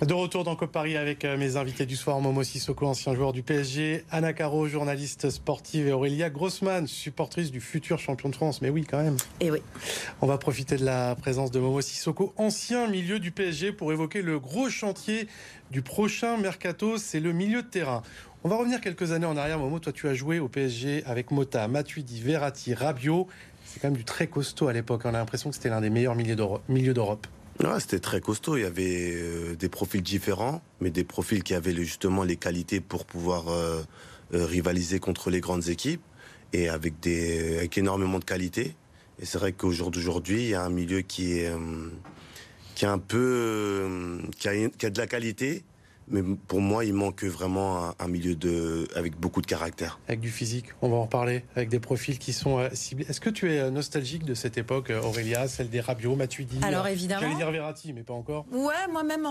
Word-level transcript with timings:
De 0.00 0.14
retour 0.14 0.44
dans 0.44 0.54
Cop 0.54 0.70
Paris 0.70 0.96
avec 0.96 1.24
euh, 1.24 1.36
mes 1.36 1.56
invités 1.56 1.84
du 1.84 1.96
soir, 1.96 2.20
Momo 2.20 2.44
Sissoko, 2.44 2.86
ancien 2.86 3.16
joueur 3.16 3.32
du 3.32 3.42
PSG, 3.42 4.04
Anna 4.12 4.32
Caro, 4.32 4.68
journaliste 4.68 5.28
sportive, 5.28 5.88
et 5.88 5.92
Aurélia 5.92 6.30
Grossman, 6.30 6.86
supportrice 6.86 7.50
du 7.50 7.60
futur 7.60 7.98
champion 7.98 8.28
de 8.28 8.36
France. 8.36 8.62
Mais 8.62 8.70
oui, 8.70 8.86
quand 8.88 9.02
même. 9.02 9.16
Et 9.40 9.46
eh 9.46 9.50
oui. 9.50 9.58
On 10.20 10.28
va 10.28 10.38
profiter 10.38 10.76
de 10.76 10.84
la 10.84 11.16
présence 11.16 11.50
de 11.50 11.58
Momo 11.58 11.80
Sissoko, 11.80 12.32
ancien 12.36 12.86
milieu 12.86 13.18
du 13.18 13.32
PSG, 13.32 13.72
pour 13.72 13.90
évoquer 13.92 14.22
le 14.22 14.38
gros 14.38 14.70
chantier 14.70 15.26
du 15.72 15.82
prochain 15.82 16.36
mercato, 16.36 16.96
c'est 16.96 17.18
le 17.18 17.32
milieu 17.32 17.62
de 17.62 17.68
terrain. 17.68 18.02
On 18.44 18.48
va 18.48 18.54
revenir 18.54 18.80
quelques 18.80 19.10
années 19.10 19.26
en 19.26 19.36
arrière. 19.36 19.58
Momo, 19.58 19.80
toi, 19.80 19.92
tu 19.92 20.06
as 20.06 20.14
joué 20.14 20.38
au 20.38 20.46
PSG 20.46 21.02
avec 21.06 21.32
Mota, 21.32 21.66
Matuidi, 21.66 22.20
Verratti, 22.20 22.72
Rabiot. 22.72 23.26
C'est 23.64 23.80
quand 23.80 23.88
même 23.88 23.96
du 23.96 24.04
très 24.04 24.28
costaud 24.28 24.68
à 24.68 24.72
l'époque. 24.72 25.02
On 25.06 25.08
a 25.08 25.12
l'impression 25.18 25.50
que 25.50 25.56
c'était 25.56 25.70
l'un 25.70 25.80
des 25.80 25.90
meilleurs 25.90 26.14
milieux 26.14 26.36
d'Europe. 26.94 27.26
C'était 27.78 27.98
très 27.98 28.20
costaud. 28.20 28.56
Il 28.56 28.62
y 28.62 28.66
avait 28.66 29.12
euh, 29.14 29.54
des 29.56 29.68
profils 29.68 30.02
différents, 30.02 30.62
mais 30.80 30.90
des 30.90 31.04
profils 31.04 31.42
qui 31.42 31.54
avaient 31.54 31.74
justement 31.74 32.22
les 32.22 32.36
qualités 32.36 32.80
pour 32.80 33.04
pouvoir 33.04 33.48
euh, 33.48 33.82
euh, 34.34 34.44
rivaliser 34.44 35.00
contre 35.00 35.30
les 35.30 35.40
grandes 35.40 35.68
équipes 35.68 36.02
et 36.52 36.68
avec, 36.68 37.00
des, 37.00 37.58
avec 37.58 37.76
énormément 37.78 38.18
de 38.18 38.24
qualité. 38.24 38.74
Et 39.20 39.24
c'est 39.24 39.38
vrai 39.38 39.52
qu'au 39.52 39.72
jour 39.72 39.90
d'aujourd'hui, 39.90 40.42
il 40.42 40.48
y 40.50 40.54
a 40.54 40.64
un 40.64 40.70
milieu 40.70 41.00
qui 41.00 41.32
est, 41.32 41.52
qui 42.76 42.84
est 42.84 42.88
un 42.88 42.98
peu, 42.98 44.20
qui 44.38 44.48
a 44.48 44.90
de 44.90 44.98
la 44.98 45.06
qualité, 45.08 45.64
mais 46.10 46.22
pour 46.46 46.60
moi, 46.60 46.84
il 46.84 46.94
manque 46.94 47.24
vraiment 47.24 47.94
un, 47.98 48.08
milieu 48.08 48.34
de, 48.34 48.88
avec 48.94 49.18
beaucoup 49.18 49.40
de 49.40 49.46
caractère. 49.46 49.98
Avec 50.08 50.20
du 50.20 50.30
physique, 50.30 50.66
on 50.82 50.88
va 50.88 50.96
en 50.96 51.02
reparler, 51.02 51.44
avec 51.56 51.68
des 51.68 51.80
profils 51.80 52.18
qui 52.18 52.32
sont 52.32 52.58
euh, 52.58 52.68
ciblés. 52.72 53.06
Est-ce 53.08 53.20
que 53.20 53.30
tu 53.30 53.52
es 53.52 53.60
euh, 53.60 53.70
nostalgique 53.70 54.24
de 54.24 54.34
cette 54.34 54.58
époque, 54.58 54.90
euh, 54.90 55.02
Aurélia, 55.02 55.48
celle 55.48 55.68
des 55.68 55.80
Rabiot, 55.80 56.16
Matuidi 56.16 56.58
Alors 56.62 56.86
évidemment. 56.86 57.22
J'allais 57.22 57.34
dire 57.34 57.50
Verratti, 57.50 57.92
mais 57.92 58.02
pas 58.02 58.14
encore. 58.14 58.46
Ouais, 58.52 58.74
moi 58.90 59.02
même, 59.02 59.26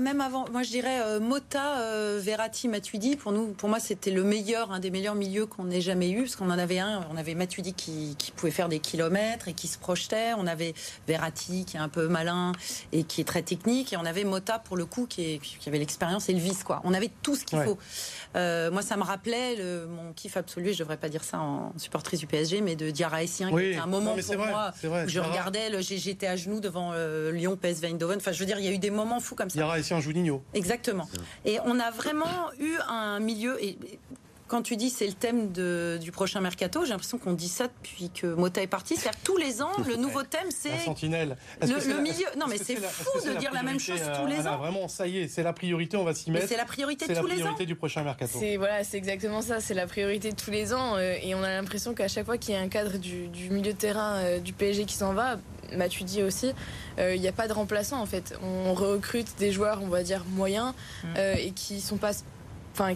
même 0.00 0.20
avant, 0.20 0.44
moi 0.50 0.62
je 0.62 0.70
dirais 0.70 1.20
Mota, 1.20 2.18
Verratti, 2.18 2.68
Matuidi. 2.68 3.16
Pour 3.16 3.32
nous, 3.32 3.48
pour 3.48 3.68
moi, 3.68 3.80
c'était 3.80 4.10
le 4.10 4.22
meilleur, 4.22 4.72
un 4.72 4.80
des 4.80 4.90
meilleurs 4.90 5.14
milieux 5.14 5.46
qu'on 5.46 5.70
ait 5.70 5.80
jamais 5.80 6.10
eu, 6.10 6.22
parce 6.22 6.36
qu'on 6.36 6.50
en 6.50 6.58
avait 6.58 6.78
un. 6.78 7.06
On 7.12 7.16
avait 7.16 7.34
Matuidi 7.34 7.74
qui, 7.74 8.14
qui, 8.18 8.32
pouvait 8.32 8.52
faire 8.52 8.68
des 8.68 8.78
kilomètres 8.78 9.48
et 9.48 9.52
qui 9.52 9.68
se 9.68 9.78
projetait. 9.78 10.32
On 10.36 10.46
avait 10.46 10.74
Verratti 11.06 11.64
qui 11.64 11.76
est 11.76 11.80
un 11.80 11.88
peu 11.88 12.08
malin 12.08 12.52
et 12.92 13.04
qui 13.04 13.20
est 13.20 13.24
très 13.24 13.42
technique, 13.42 13.92
et 13.92 13.96
on 13.96 14.04
avait 14.04 14.24
Mota 14.24 14.58
pour 14.58 14.76
le 14.76 14.86
coup 14.86 15.06
qui, 15.06 15.40
qui 15.40 15.68
avait 15.68 15.78
l'expérience 15.78 16.19
c'est 16.20 16.32
le 16.32 16.38
vice, 16.38 16.64
quoi. 16.64 16.80
On 16.84 16.94
avait 16.94 17.10
tout 17.22 17.34
ce 17.34 17.44
qu'il 17.44 17.58
faut. 17.60 17.78
Euh, 18.36 18.70
moi, 18.70 18.82
ça 18.82 18.96
me 18.96 19.02
rappelait 19.02 19.56
le, 19.56 19.86
mon 19.86 20.12
kiff 20.12 20.36
absolu, 20.36 20.72
je 20.72 20.78
devrais 20.78 20.96
pas 20.96 21.08
dire 21.08 21.24
ça 21.24 21.40
en 21.40 21.72
supportrice 21.76 22.20
du 22.20 22.26
PSG, 22.26 22.60
mais 22.60 22.76
de 22.76 22.90
Diarra 22.90 23.22
Essien, 23.22 23.50
qui 23.50 23.64
était 23.64 23.78
un 23.78 23.86
moment 23.86 24.14
pour 24.14 24.36
moi 24.36 24.72
où 24.84 25.08
je 25.08 25.20
regardais, 25.20 25.70
j'étais 25.82 26.26
à 26.26 26.36
genoux 26.36 26.60
devant 26.60 26.92
euh, 26.94 27.32
Lyon, 27.32 27.56
PSV 27.56 27.88
Eindhoven. 27.88 28.18
Enfin, 28.18 28.32
je 28.32 28.38
veux 28.38 28.46
dire, 28.46 28.58
il 28.58 28.64
y 28.64 28.68
a 28.68 28.72
eu 28.72 28.78
des 28.78 28.90
moments 28.90 29.20
fous 29.20 29.34
comme 29.34 29.50
ça. 29.50 29.54
Diarra 29.54 29.78
Essien, 29.78 30.00
Juninho. 30.00 30.42
Exactement. 30.54 31.08
Et 31.44 31.58
on 31.64 31.78
a 31.80 31.90
vraiment 31.90 32.50
eu 32.58 32.74
un 32.88 33.20
milieu, 33.20 33.62
et 33.62 33.78
quand 34.50 34.62
tu 34.62 34.76
dis 34.76 34.90
c'est 34.90 35.06
le 35.06 35.12
thème 35.12 35.52
du 35.52 36.10
prochain 36.10 36.40
mercato, 36.40 36.84
j'ai 36.84 36.90
l'impression 36.90 37.18
qu'on 37.18 37.34
dit 37.34 37.48
ça 37.48 37.68
depuis 37.68 38.10
que 38.10 38.26
Mota 38.26 38.60
est 38.60 38.66
parti. 38.66 38.96
C'est-à-dire 38.96 39.20
tous 39.22 39.36
les 39.36 39.62
ans, 39.62 39.70
le 39.86 39.94
nouveau 40.04 40.24
thème, 40.24 40.48
c'est. 40.50 40.76
sentinelle. 40.78 41.36
Le, 41.62 42.00
milieu. 42.02 42.26
Non, 42.36 42.46
mais 42.48 42.58
c'est 42.58 42.74
fou 42.74 43.20
de 43.24 43.38
dire 43.38 43.52
la 43.52 43.62
même 43.62 43.78
chose 43.78 44.00
tous 44.20 44.26
les 44.26 44.48
ans. 44.48 44.58
Vraiment, 44.58 44.88
ça 44.88 45.06
y 45.06 45.18
est, 45.18 45.28
c'est 45.28 45.44
la 45.44 45.52
priorité, 45.52 45.96
on 45.96 46.04
va 46.04 46.14
s'y 46.14 46.32
mettre. 46.32 46.48
C'est 46.48 46.56
la 46.56 46.64
priorité 46.64 47.06
tous 47.06 47.12
les 47.12 47.16
ans. 47.16 47.20
C'est 47.20 47.28
la 47.28 47.34
priorité 47.34 47.66
du 47.66 47.76
prochain 47.76 48.02
mercato. 48.02 48.36
C'est 48.38 48.56
voilà, 48.56 48.82
c'est 48.82 48.96
exactement 48.96 49.40
ça. 49.40 49.60
C'est 49.60 49.74
la 49.74 49.86
priorité 49.86 50.32
tous 50.32 50.50
les 50.50 50.74
ans. 50.74 50.96
Euh, 50.96 51.14
et 51.22 51.36
on 51.36 51.44
a 51.44 51.50
l'impression 51.50 51.94
qu'à 51.94 52.08
chaque 52.08 52.26
fois 52.26 52.36
qu'il 52.36 52.54
y 52.54 52.56
a 52.56 52.60
un 52.60 52.68
cadre 52.68 52.98
du, 52.98 53.28
milieu 53.50 53.72
de 53.72 53.78
terrain 53.78 54.16
euh, 54.16 54.40
du 54.40 54.52
PSG 54.52 54.84
qui 54.84 54.94
s'en 54.94 55.14
va, 55.14 55.38
tu 55.88 56.02
dis 56.02 56.24
aussi, 56.24 56.52
euh, 56.98 57.14
il 57.14 57.20
n'y 57.20 57.28
a 57.28 57.32
pas 57.32 57.46
de 57.46 57.52
remplaçant 57.52 58.00
en 58.00 58.06
fait. 58.06 58.36
On 58.42 58.74
recrute 58.74 59.28
des 59.38 59.52
joueurs, 59.52 59.80
on 59.80 59.88
va 59.88 60.02
dire, 60.02 60.24
moyens 60.30 60.74
mm. 61.04 61.16
et 61.38 61.52
qui 61.52 61.80
sont 61.80 61.98
pas 61.98 62.10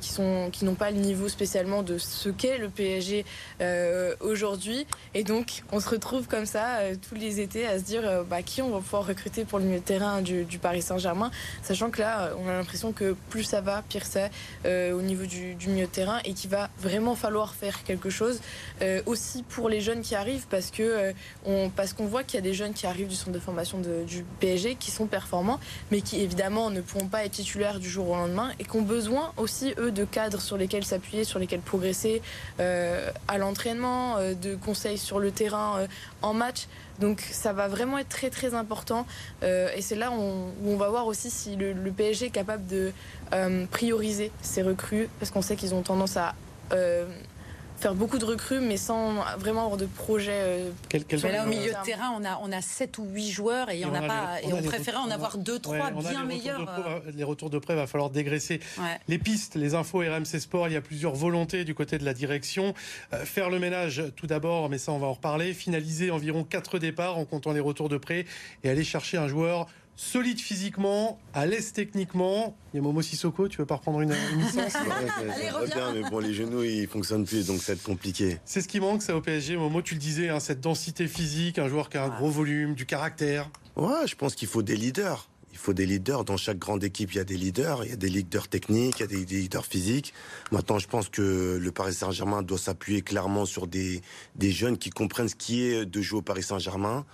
qui 0.01 0.11
sont 0.11 0.49
qui 0.51 0.65
n'ont 0.65 0.75
pas 0.75 0.91
le 0.91 0.97
niveau 0.97 1.29
spécialement 1.29 1.83
de 1.83 1.99
ce 1.99 2.29
qu'est 2.29 2.59
le 2.59 2.69
PSG 2.69 3.25
euh, 3.61 4.15
aujourd'hui. 4.21 4.87
Et 5.13 5.25
donc 5.25 5.63
on 5.73 5.81
se 5.81 5.89
retrouve 5.89 6.27
comme 6.27 6.47
ça 6.47 6.79
euh, 6.79 6.95
tous 7.09 7.15
les 7.15 7.41
étés 7.41 7.67
à 7.67 7.79
se 7.79 7.85
dire 7.85 8.03
euh, 8.05 8.23
bah, 8.23 8.43
qui 8.43 8.63
on 8.63 8.71
va 8.71 8.79
pouvoir 8.79 9.07
recruter 9.07 9.45
pour 9.45 9.59
le 9.59 9.67
milieu 9.67 9.81
de 9.81 9.85
terrain 9.85 10.23
du, 10.23 10.47
Paris 10.61 10.83
Saint-Germain 10.83 11.31
sachant 11.63 11.91
que 11.91 12.01
là 12.01 12.31
on 12.39 12.49
a 12.49 12.53
l'impression 12.53 12.93
que 12.93 13.15
plus 13.29 13.45
ça 13.45 13.61
va 13.61 13.83
pire 13.89 14.05
c'est 14.07 14.31
au 14.93 15.03
niveau 15.03 15.27
du, 15.27 15.57
milieu 15.67 15.87
de 15.87 15.91
terrain 15.91 16.21
et 16.25 16.33
qu'il 16.33 16.49
va 16.49 16.71
vraiment 16.79 17.15
falloir 17.15 17.55
faire 17.55 17.83
quelque 17.83 18.09
chose 18.09 18.41
aussi 19.07 19.43
pour 19.43 19.69
les 19.69 19.81
jeunes 19.81 20.01
qui 20.01 20.15
arrivent 20.15 20.47
parce 20.49 20.71
que 20.71 21.13
on 21.45 21.71
parce 21.71 21.93
qu'on 21.93 22.07
voit 22.07 22.23
qu'il 22.23 22.37
y 22.37 22.39
a 22.39 22.43
des 22.43 22.55
jeunes 22.55 22.73
qui 22.73 22.87
arrivent 22.87 23.09
du 23.09 23.15
centre 23.17 23.33
de 23.33 23.39
formation 23.39 23.79
du 23.79 24.25
PSG 24.41 24.77
qui 24.77 24.91
sont 24.91 25.07
performants 25.07 25.61
mais 25.91 26.01
qui 26.01 26.21
évidemment 26.21 26.71
ne 26.71 26.81
pourront 26.81 27.09
pas 27.09 27.25
être 27.25 27.33
titulaires 27.33 27.81
du 27.81 27.89
jour 27.89 28.09
au 28.09 28.15
lendemain 28.15 28.53
et 28.59 28.65
qui 28.65 28.77
ont 28.77 28.83
besoin 28.83 29.33
aussi 29.37 29.74
eux, 29.79 29.91
de 29.91 30.05
cadres 30.05 30.41
sur 30.41 30.57
lesquels 30.57 30.85
s'appuyer, 30.85 31.25
sur 31.25 31.39
lesquels 31.39 31.61
progresser 31.61 32.23
euh, 32.61 33.11
à 33.29 33.39
l'entraînement, 33.39 34.17
euh, 34.17 34.35
de 34.35 34.55
conseils 34.55 34.99
sur 34.99 35.19
le 35.19 35.31
terrain 35.31 35.79
euh, 35.79 35.87
en 36.23 36.35
match. 36.35 36.67
Donc 37.01 37.21
ça 37.21 37.53
va 37.53 37.69
vraiment 37.69 37.99
être 37.99 38.09
très 38.09 38.31
très 38.31 38.55
important. 38.55 39.05
et 39.43 39.83
c'est 39.83 39.97
là 39.97 40.13
où 40.13 40.53
on, 40.65 40.77
va 40.77 40.89
voir 40.91 41.09
aussi 41.09 41.29
si 41.29 41.57
le, 41.57 41.73
le 41.73 41.91
PSG 41.91 42.27
est 42.27 42.31
capable 42.31 42.65
de 42.69 42.93
prioriser 43.73 44.31
ses 44.43 44.63
recrues, 44.63 45.09
parce 45.19 45.33
qu'on 45.33 45.43
sait 45.43 45.57
qu'ils 45.57 45.75
ont 45.75 45.83
tendance 45.83 46.17
à 46.17 46.35
faire 47.85 47.95
beaucoup 47.95 48.17
de 48.17 48.25
recrues, 48.25 48.61
mais 48.61 48.79
sans 48.79 49.17
vraiment 49.37 49.65
avoir 49.65 49.77
de 49.77 49.85
projet. 49.85 50.33
Euh, 50.33 50.71
mais 50.95 51.33
là, 51.33 51.45
au 51.45 51.49
milieu 51.49 51.71
de 51.71 51.85
terrain, 51.85 52.17
on 52.19 52.25
a, 52.25 52.41
on 52.43 52.51
a 52.51 52.63
7 52.63 52.97
ou 52.97 53.05
8 53.05 53.31
joueurs 53.31 53.69
et, 53.69 53.85
on, 53.85 53.93
a 53.93 54.01
pas, 54.01 54.41
et 54.43 54.55
on 54.55 54.63
préférait 54.63 54.97
en 54.97 55.11
avoir 55.11 55.37
2, 55.37 55.59
3 55.59 55.91
bien 55.91 56.25
meilleurs. 56.25 56.67
Euh. 56.67 57.01
les 57.15 57.25
retours 57.25 57.51
de 57.51 57.59
prêt, 57.59 57.75
il 57.75 57.77
va 57.77 57.87
falloir 57.87 58.09
dégraisser. 58.09 58.61
Les 59.07 59.19
pistes, 59.19 59.55
les 59.55 59.75
infos 59.75 59.99
RMC 59.99 60.41
Sport, 60.41 60.69
il 60.69 60.73
y 60.73 60.77
a 60.77 60.81
plusieurs 60.81 61.15
volontés 61.15 61.65
du 61.65 61.75
côté 61.75 61.99
de 61.99 62.07
la 62.07 62.15
direction. 62.15 62.73
Euh, 63.13 63.27
faire 63.27 63.51
le 63.51 63.59
ménage 63.59 64.03
tout 64.17 64.27
d'abord, 64.27 64.71
mais 64.71 64.79
ça, 64.79 64.91
on 64.93 64.99
va 64.99 65.09
en 65.09 65.13
reparler. 65.13 65.53
Finaliser 65.53 66.11
environ 66.11 66.43
4 66.43 66.79
départs 66.79 67.19
en 67.19 67.27
comptant 67.27 67.53
les 67.53 67.61
retours 67.61 67.91
de 67.91 67.99
prêt 67.99 68.25
et 68.63 68.71
aller 68.71 68.85
chercher 68.85 69.19
un 69.19 69.29
joueur 69.29 69.67
solide 69.97 70.41
physiquement, 70.41 71.19
à 71.33 71.47
l'aise 71.47 71.73
techniquement. 71.73 72.57
Il 72.73 72.77
y 72.77 72.81
a 72.81 72.83
Momo 72.83 73.03
Sissoko, 73.03 73.49
tu 73.49 73.59
veux 73.59 73.67
pas 73.67 73.77
reprendre 73.77 74.01
une, 74.01 74.13
licence 74.37 74.75
Allez, 74.75 75.51
reviens. 75.51 75.93
mais 75.95 76.09
bon, 76.11 76.19
les 76.19 76.35
genoux, 76.35 76.65
ils 76.65 76.89
fonctionnent 76.89 77.25
plus, 77.25 77.47
donc 77.47 77.61
ça 77.61 77.73
va 77.73 77.77
être 77.77 77.85
compliqué. 77.85 78.39
C'est 78.45 78.61
ce 78.61 78.69
qui 78.69 78.81
manque, 78.81 79.03
ça, 79.03 79.17
au 79.17 79.21
PSG. 79.21 79.57
Momo, 79.57 79.83
tu 79.83 79.95
le 79.95 80.01
disais, 80.01 80.29
hein, 80.29 80.41
cette 80.41 80.61
densité 80.61 81.07
physique, 81.07 81.59
un 81.59 81.69
joueur 81.69 81.89
qui 81.89 81.97
a 81.97 82.05
un 82.05 82.09
gros 82.09 82.31
volume, 82.31 82.75
du 82.75 82.87
caractère. 82.87 83.51
Ouais, 83.77 84.07
je 84.07 84.15
pense 84.17 84.35
qu'il 84.35 84.49
faut 84.49 84.63
des 84.63 84.77
leaders. 84.77 85.29
Il 85.53 85.59
faut 85.59 85.73
des 85.73 85.87
leaders. 85.87 86.25
Dans 86.25 86.37
chaque 86.37 86.59
grande 86.59 86.83
équipe, 86.83 87.13
il 87.13 87.17
y 87.17 87.21
a 87.21 87.25
des 87.25 87.37
leaders. 87.37 87.85
Il 87.85 87.91
y 87.91 87.93
a 87.93 87.97
des 87.97 88.09
leaders 88.09 88.49
techniques, 88.49 88.97
il 88.99 89.03
y 89.03 89.05
a 89.05 89.07
des 89.07 89.25
leaders 89.25 89.65
physiques. 89.65 90.13
Maintenant, 90.51 90.81
je 90.81 90.89
pense 90.89 91.09
que 91.09 91.59
le 91.61 91.73
Paris 91.73 91.95
Saint-Germain 91.95 92.43
doit 92.43 92.59
s'appuyer 92.59 93.03
clairement 93.03 93.47
sur 93.47 93.69
des, 93.69 94.03
des 94.35 94.51
jeunes 94.51 94.77
qui 94.77 94.91
comprennent 94.91 95.29
ce 95.29 95.37
qui 95.37 95.63
est 95.63 95.87
de 95.87 96.03
jouer 96.03 96.19
au 96.19 96.23
Paris 96.23 96.43
Saint-Germain 96.43 97.07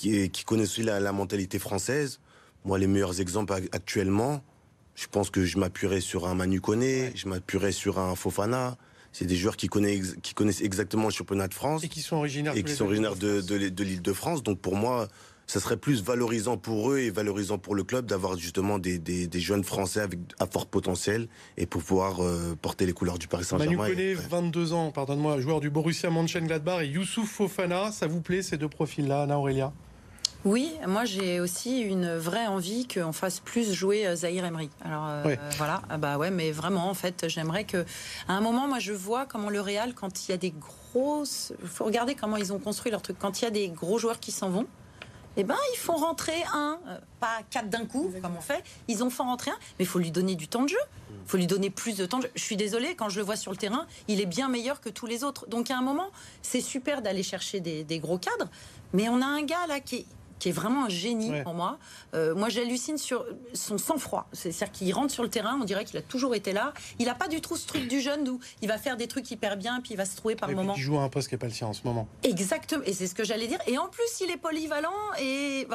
qui, 0.00 0.30
qui 0.30 0.44
connaissent 0.44 0.70
aussi 0.70 0.82
la, 0.82 1.12
mentalité 1.12 1.58
française. 1.58 2.20
Moi, 2.64 2.78
les 2.78 2.86
meilleurs 2.86 3.20
exemples 3.20 3.52
actuellement, 3.72 4.42
je 4.94 5.06
pense 5.08 5.28
que 5.28 5.44
je 5.44 5.58
m'appuierais 5.58 6.00
sur 6.00 6.26
un 6.26 6.34
Manu 6.34 6.60
Koné, 6.60 7.12
je 7.14 7.28
m'appuierais 7.28 7.72
sur 7.72 7.98
un 7.98 8.14
Fofana. 8.14 8.78
C'est 9.12 9.26
des 9.26 9.36
joueurs 9.36 9.56
qui 9.56 9.66
connaissent, 9.66 10.16
qui 10.22 10.34
connaissent 10.34 10.62
exactement 10.62 11.06
le 11.06 11.10
championnat 11.12 11.48
de 11.48 11.54
France. 11.54 11.84
Et 11.84 11.88
qui 11.88 12.00
sont 12.00 12.16
originaires, 12.16 12.56
et 12.56 12.62
qui 12.62 12.72
sont 12.72 12.86
originaires 12.86 13.16
de, 13.16 13.40
de, 13.40 13.68
de 13.68 13.84
l'île 13.84 14.02
de 14.02 14.12
France. 14.12 14.42
Donc 14.42 14.60
pour 14.60 14.76
moi, 14.76 15.08
ça 15.46 15.60
serait 15.60 15.76
plus 15.76 16.02
valorisant 16.02 16.56
pour 16.56 16.92
eux 16.92 17.00
et 17.00 17.10
valorisant 17.10 17.58
pour 17.58 17.74
le 17.74 17.82
club 17.82 18.06
d'avoir 18.06 18.38
justement 18.38 18.78
des, 18.78 18.98
des, 18.98 19.26
des, 19.26 19.40
jeunes 19.40 19.64
Français 19.64 20.00
avec 20.00 20.20
à 20.38 20.46
fort 20.46 20.66
potentiel 20.66 21.26
et 21.56 21.66
pour 21.66 21.82
pouvoir 21.82 22.24
euh, 22.24 22.56
porter 22.62 22.86
les 22.86 22.92
couleurs 22.92 23.18
du 23.18 23.26
Paris 23.26 23.44
Saint-Germain. 23.44 23.76
Manu 23.76 23.94
Koné, 23.94 24.14
22 24.14 24.72
ans, 24.72 24.92
pardonne-moi, 24.92 25.40
joueur 25.40 25.60
du 25.60 25.68
Borussia 25.68 26.08
Mönchengladbach 26.08 26.82
et 26.82 26.86
Youssouf 26.86 27.28
Fofana, 27.28 27.90
ça 27.90 28.06
vous 28.06 28.20
plaît 28.22 28.42
ces 28.42 28.58
deux 28.58 28.68
profils-là, 28.68 29.22
Anna 29.22 29.38
Aurélia 29.38 29.72
oui, 30.44 30.72
moi 30.86 31.04
j'ai 31.04 31.38
aussi 31.38 31.80
une 31.80 32.16
vraie 32.16 32.46
envie 32.46 32.88
qu'on 32.88 33.12
fasse 33.12 33.40
plus 33.40 33.74
jouer 33.74 34.06
euh, 34.06 34.16
Zahir 34.16 34.44
Emery. 34.44 34.70
Alors 34.82 35.06
euh, 35.06 35.36
voilà, 35.58 35.82
ah 35.90 35.98
bah 35.98 36.16
ouais, 36.16 36.30
mais 36.30 36.50
vraiment 36.50 36.88
en 36.88 36.94
fait, 36.94 37.28
j'aimerais 37.28 37.64
que 37.64 37.84
à 38.26 38.32
un 38.32 38.40
moment, 38.40 38.66
moi 38.66 38.78
je 38.78 38.92
vois 38.92 39.26
comment 39.26 39.50
le 39.50 39.60
Real, 39.60 39.94
quand 39.94 40.26
il 40.26 40.30
y 40.30 40.34
a 40.34 40.38
des 40.38 40.52
grosses, 40.52 41.52
il 41.62 41.68
faut 41.68 41.84
regarder 41.84 42.14
comment 42.14 42.38
ils 42.38 42.52
ont 42.54 42.58
construit 42.58 42.90
leur 42.90 43.02
truc. 43.02 43.18
Quand 43.18 43.40
il 43.40 43.44
y 43.44 43.48
a 43.48 43.50
des 43.50 43.68
gros 43.68 43.98
joueurs 43.98 44.18
qui 44.18 44.32
s'en 44.32 44.48
vont, 44.48 44.66
eh 45.36 45.44
ben, 45.44 45.56
ils 45.74 45.78
font 45.78 45.96
rentrer 45.96 46.42
un, 46.52 46.78
euh, 46.88 46.98
pas 47.20 47.40
quatre 47.50 47.68
d'un 47.68 47.84
coup, 47.84 48.12
comme 48.20 48.36
on 48.36 48.40
fait. 48.40 48.64
Ils 48.88 49.04
ont 49.04 49.10
fait 49.10 49.22
rentrer 49.22 49.50
un, 49.50 49.58
mais 49.78 49.84
il 49.84 49.86
faut 49.86 49.98
lui 49.98 50.10
donner 50.10 50.34
du 50.34 50.48
temps 50.48 50.62
de 50.62 50.68
jeu. 50.68 50.78
Il 51.10 51.30
faut 51.30 51.36
lui 51.36 51.46
donner 51.46 51.70
plus 51.70 51.96
de 51.96 52.06
temps 52.06 52.18
de 52.18 52.24
jeu. 52.24 52.30
Je 52.34 52.42
suis 52.42 52.56
désolée, 52.56 52.96
quand 52.96 53.08
je 53.08 53.20
le 53.20 53.24
vois 53.24 53.36
sur 53.36 53.52
le 53.52 53.56
terrain, 53.56 53.86
il 54.08 54.20
est 54.20 54.26
bien 54.26 54.48
meilleur 54.48 54.80
que 54.80 54.88
tous 54.88 55.06
les 55.06 55.22
autres. 55.22 55.46
Donc, 55.48 55.70
à 55.70 55.78
un 55.78 55.82
moment, 55.82 56.08
c'est 56.42 56.60
super 56.60 57.02
d'aller 57.02 57.22
chercher 57.22 57.60
des, 57.60 57.84
des, 57.84 58.00
gros 58.00 58.18
cadres, 58.18 58.50
mais 58.92 59.08
on 59.08 59.22
a 59.22 59.26
un 59.26 59.42
gars 59.42 59.66
là 59.68 59.78
qui 59.78 59.96
est 59.96 60.06
qui 60.40 60.48
est 60.48 60.52
vraiment 60.52 60.86
un 60.86 60.88
génie 60.88 61.30
pour 61.44 61.54
moi. 61.54 61.78
Euh, 62.14 62.34
moi, 62.34 62.48
j'hallucine 62.48 62.98
sur 62.98 63.24
son 63.52 63.78
sang-froid. 63.78 64.26
C'est-à-dire 64.32 64.72
qu'il 64.72 64.92
rentre 64.92 65.12
sur 65.12 65.22
le 65.22 65.30
terrain, 65.30 65.58
on 65.60 65.64
dirait 65.64 65.84
qu'il 65.84 65.98
a 65.98 66.02
toujours 66.02 66.34
été 66.34 66.52
là. 66.52 66.72
Il 66.98 67.06
n'a 67.06 67.14
pas 67.14 67.28
du 67.28 67.40
tout 67.40 67.56
ce 67.56 67.68
truc 67.68 67.86
du 67.86 68.00
jeune 68.00 68.28
où 68.28 68.40
il 68.62 68.68
va 68.68 68.78
faire 68.78 68.96
des 68.96 69.06
trucs 69.06 69.30
hyper 69.30 69.56
bien, 69.56 69.80
puis 69.80 69.92
il 69.92 69.96
va 69.96 70.04
se 70.04 70.16
trouver 70.16 70.34
par 70.34 70.50
moment. 70.50 70.74
Il 70.76 70.82
joue 70.82 70.98
à 70.98 71.02
un 71.02 71.08
poste 71.08 71.28
qui 71.28 71.34
n'est 71.34 71.38
pas 71.38 71.46
le 71.46 71.52
sien 71.52 71.68
en 71.68 71.72
ce 71.72 71.82
moment. 71.84 72.08
Exactement, 72.24 72.82
et 72.84 72.92
c'est 72.92 73.06
ce 73.06 73.14
que 73.14 73.22
j'allais 73.22 73.46
dire. 73.46 73.60
Et 73.66 73.78
en 73.78 73.86
plus, 73.86 74.20
il 74.20 74.30
est 74.30 74.38
polyvalent 74.38 74.90
et 75.20 75.68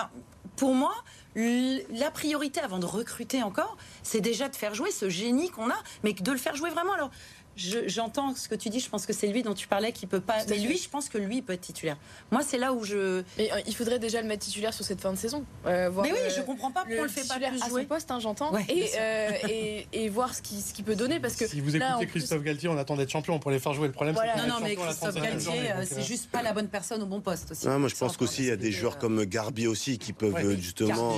pour 0.55 0.73
moi, 0.73 0.93
la 1.35 2.11
priorité 2.11 2.59
avant 2.61 2.79
de 2.79 2.85
recruter 2.85 3.43
encore, 3.43 3.77
c'est 4.03 4.21
déjà 4.21 4.49
de 4.49 4.55
faire 4.55 4.73
jouer 4.73 4.91
ce 4.91 5.09
génie 5.09 5.49
qu'on 5.49 5.69
a, 5.69 5.77
mais 6.03 6.13
de 6.13 6.31
le 6.31 6.37
faire 6.37 6.55
jouer 6.55 6.69
vraiment. 6.69 6.93
Alors, 6.93 7.11
j'entends 7.55 8.35
ce 8.35 8.47
que 8.47 8.55
tu 8.55 8.69
dis. 8.69 8.79
Je 8.79 8.89
pense 8.89 9.05
que 9.05 9.13
c'est 9.13 9.27
lui 9.27 9.43
dont 9.43 9.53
tu 9.53 9.67
parlais 9.67 9.91
qui 9.91 10.07
peut 10.07 10.19
pas. 10.19 10.45
Mais 10.49 10.57
lui, 10.57 10.77
je 10.77 10.89
pense 10.89 11.09
que 11.09 11.17
lui 11.17 11.41
peut 11.41 11.53
être 11.53 11.61
titulaire. 11.61 11.97
Moi, 12.31 12.41
c'est 12.45 12.57
là 12.57 12.73
où 12.73 12.83
je. 12.83 13.23
Mais 13.37 13.51
euh, 13.51 13.59
il 13.67 13.75
faudrait 13.75 13.99
déjà 13.99 14.21
le 14.21 14.27
mettre 14.27 14.45
titulaire 14.45 14.73
sur 14.73 14.85
cette 14.85 15.01
fin 15.01 15.11
de 15.11 15.17
saison. 15.17 15.45
Euh, 15.65 15.89
mais 16.03 16.11
oui, 16.11 16.19
je 16.35 16.41
comprends 16.41 16.71
pas 16.71 16.81
pourquoi 16.81 17.01
on 17.01 17.03
le 17.03 17.09
fait 17.09 17.27
pas 17.27 17.35
plus 17.35 17.57
jouer. 17.59 17.81
À 17.81 17.83
son 17.83 17.85
poste, 17.85 18.11
hein, 18.11 18.19
j'entends. 18.19 18.53
Euh, 18.55 19.29
et, 19.49 19.87
et, 19.93 20.09
voir 20.09 20.33
ce 20.33 20.41
qu'il 20.41 20.59
ce 20.59 20.81
peut 20.81 20.95
donner 20.95 21.19
parce 21.19 21.35
que. 21.35 21.47
Si 21.47 21.61
vous 21.61 21.75
écoutez 21.75 22.07
Christophe 22.07 22.43
Galtier, 22.43 22.69
on 22.69 22.77
attend 22.77 22.95
d'être 22.95 23.09
champion 23.09 23.39
pour 23.39 23.51
les 23.51 23.59
faire 23.59 23.73
jouer. 23.73 23.87
Le 23.87 23.93
problème, 23.93 24.15
c'est 24.15 24.41
Non, 24.41 24.47
non, 24.47 24.59
mais 24.61 24.75
Christophe 24.75 25.15
Galtier, 25.15 25.73
c'est 25.85 26.03
juste 26.03 26.29
pas 26.29 26.41
la 26.41 26.53
bonne 26.53 26.67
personne 26.67 27.01
au 27.03 27.07
bon 27.07 27.21
poste 27.21 27.51
aussi. 27.51 27.67
moi, 27.67 27.87
je 27.87 27.95
pense 27.95 28.17
qu'aussi 28.17 28.43
il 28.43 28.47
y 28.47 28.51
a 28.51 28.57
des 28.57 28.71
joueurs 28.71 28.97
comme 28.97 29.23
Garbi 29.25 29.67
aussi 29.67 29.97
qui 29.97 30.13
peuvent 30.13 30.55
justement, 30.59 31.13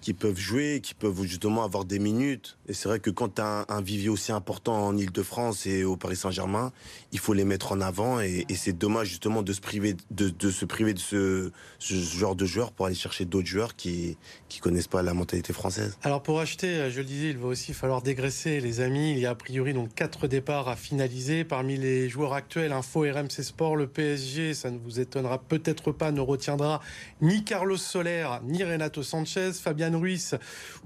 qui 0.00 0.14
peuvent 0.14 0.38
jouer, 0.38 0.80
qui 0.82 0.94
peuvent 0.94 1.22
justement 1.22 1.64
avoir 1.64 1.84
des 1.84 1.98
minutes. 1.98 2.58
Et 2.68 2.74
c'est 2.74 2.88
vrai 2.88 3.00
que 3.00 3.10
quand 3.10 3.36
tu 3.36 3.42
as 3.42 3.64
un 3.68 3.80
vivier 3.80 4.08
aussi 4.08 4.32
important 4.32 4.86
en 4.86 4.96
Ile-de-France 5.42 5.66
et 5.66 5.84
au 5.84 5.96
Paris 5.96 6.16
Saint-Germain, 6.16 6.72
il 7.12 7.18
faut 7.18 7.34
les 7.34 7.44
mettre 7.44 7.72
en 7.72 7.80
avant 7.80 8.20
et, 8.20 8.46
c'est 8.54 8.72
dommage 8.72 9.08
justement 9.08 9.42
de 9.42 9.52
se 9.52 9.60
priver 9.60 9.96
de, 10.10 10.50
se 10.50 10.64
priver 10.64 10.94
de 10.94 10.98
ce, 10.98 11.50
genre 11.80 12.36
de 12.36 12.46
joueurs 12.46 12.70
pour 12.70 12.86
aller 12.86 12.94
chercher 12.94 13.24
d'autres 13.24 13.48
joueurs 13.48 13.74
qui 13.74 14.16
qui 14.48 14.60
connaissent 14.60 14.88
pas 14.88 15.02
la 15.02 15.14
mentalité 15.14 15.52
française. 15.52 15.98
Alors 16.02 16.22
pour 16.22 16.38
acheter, 16.40 16.90
je 16.90 16.98
le 16.98 17.04
disais, 17.04 17.30
il 17.30 17.38
va 17.38 17.48
aussi 17.48 17.72
falloir 17.72 18.02
dégraisser 18.02 18.60
les 18.60 18.80
amis. 18.80 19.12
Il 19.12 19.18
y 19.18 19.26
a 19.26 19.30
a 19.30 19.34
priori 19.34 19.72
donc 19.72 19.94
quatre 19.94 20.28
départs 20.28 20.68
à 20.68 20.76
finaliser 20.76 21.44
parmi 21.44 21.76
les 21.76 22.08
joueurs 22.08 22.34
actuels. 22.34 22.72
Info 22.72 23.00
RMC 23.00 23.42
Sport, 23.42 23.76
le 23.76 23.86
PSG, 23.86 24.54
ça 24.54 24.70
ne 24.70 24.78
vous 24.78 25.00
étonnera 25.00 25.38
peut-être 25.38 25.90
pas, 25.90 26.12
ne 26.12 26.20
retiendra 26.20 26.80
ni 27.20 27.44
Carlos 27.44 27.78
Soler 27.78 28.28
ni 28.44 28.62
Renato 28.62 29.02
Sanchez. 29.02 29.52
Fabian 29.54 29.98
Ruiz 29.98 30.36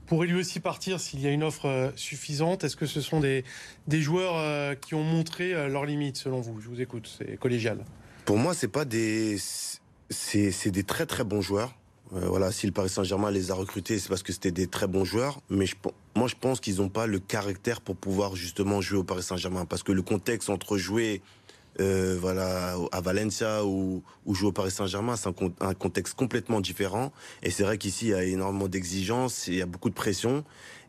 pourrait 0.07 0.29
lui 0.29 0.39
aussi 0.39 0.61
partir 0.61 1.01
s'il 1.01 1.21
y 1.21 1.27
a 1.27 1.31
une 1.31 1.43
offre 1.43 1.67
euh, 1.67 1.91
suffisante. 1.97 2.65
Est-ce 2.65 2.77
que 2.77 2.87
ce 2.87 3.01
sont 3.01 3.21
des 3.21 3.45
joueurs 4.01 4.37
euh, 4.47 4.75
qui 4.75 4.95
ont 4.95 5.03
montré 5.03 5.55
euh, 5.55 5.69
leurs 5.69 5.85
limites 5.85 6.17
selon 6.17 6.41
vous 6.41 6.61
Je 6.61 6.69
vous 6.69 6.81
écoute, 6.81 7.11
c'est 7.19 7.37
collégial. 7.37 7.85
Pour 8.25 8.39
moi, 8.39 8.55
c'est 8.55 8.69
pas 8.69 8.85
des, 8.85 9.37
c'est 10.11 10.71
des 10.71 10.85
très 10.85 11.07
très 11.07 11.25
bons 11.25 11.41
joueurs. 11.41 11.75
Euh, 12.15 12.27
voilà, 12.29 12.53
si 12.53 12.67
le 12.67 12.73
Paris 12.73 12.89
Saint-Germain 12.89 13.31
les 13.31 13.51
a 13.51 13.55
recrutés, 13.55 13.99
c'est 13.99 14.09
parce 14.09 14.23
que 14.23 14.33
c'était 14.33 14.53
des 14.53 14.69
très 14.69 14.87
bons 14.87 15.05
joueurs. 15.05 15.41
Mais 15.51 15.67
moi, 16.15 16.29
je 16.29 16.37
pense 16.41 16.61
qu'ils 16.61 16.77
n'ont 16.77 16.89
pas 16.89 17.07
le 17.07 17.19
caractère 17.19 17.81
pour 17.81 17.97
pouvoir 17.97 18.37
justement 18.37 18.81
jouer 18.81 18.99
au 18.99 19.05
Paris 19.05 19.25
Saint-Germain, 19.25 19.65
parce 19.65 19.83
que 19.83 19.93
le 19.93 20.03
contexte 20.03 20.49
entre 20.49 20.77
jouer 20.79 21.23
voilà, 21.79 22.75
à 22.91 23.01
Valencia 23.03 23.65
ou, 23.67 24.03
jouer 24.27 24.49
au 24.49 24.53
Paris 24.53 24.71
Saint-Germain, 24.71 25.17
c'est 25.17 25.29
un, 25.61 25.75
contexte 25.75 26.15
complètement 26.15 26.61
différent. 26.61 27.13
Et 27.43 27.51
c'est 27.51 27.65
vrai 27.65 27.77
qu'ici, 27.77 28.07
il 28.07 28.11
y 28.11 28.15
a 28.15 28.25
énormément 28.25 28.69
d'exigences, 28.69 29.49
il 29.49 29.57
y 29.57 29.63
a 29.63 29.67
beaucoup 29.67 29.91
de 29.91 29.95
pression. 29.95 30.45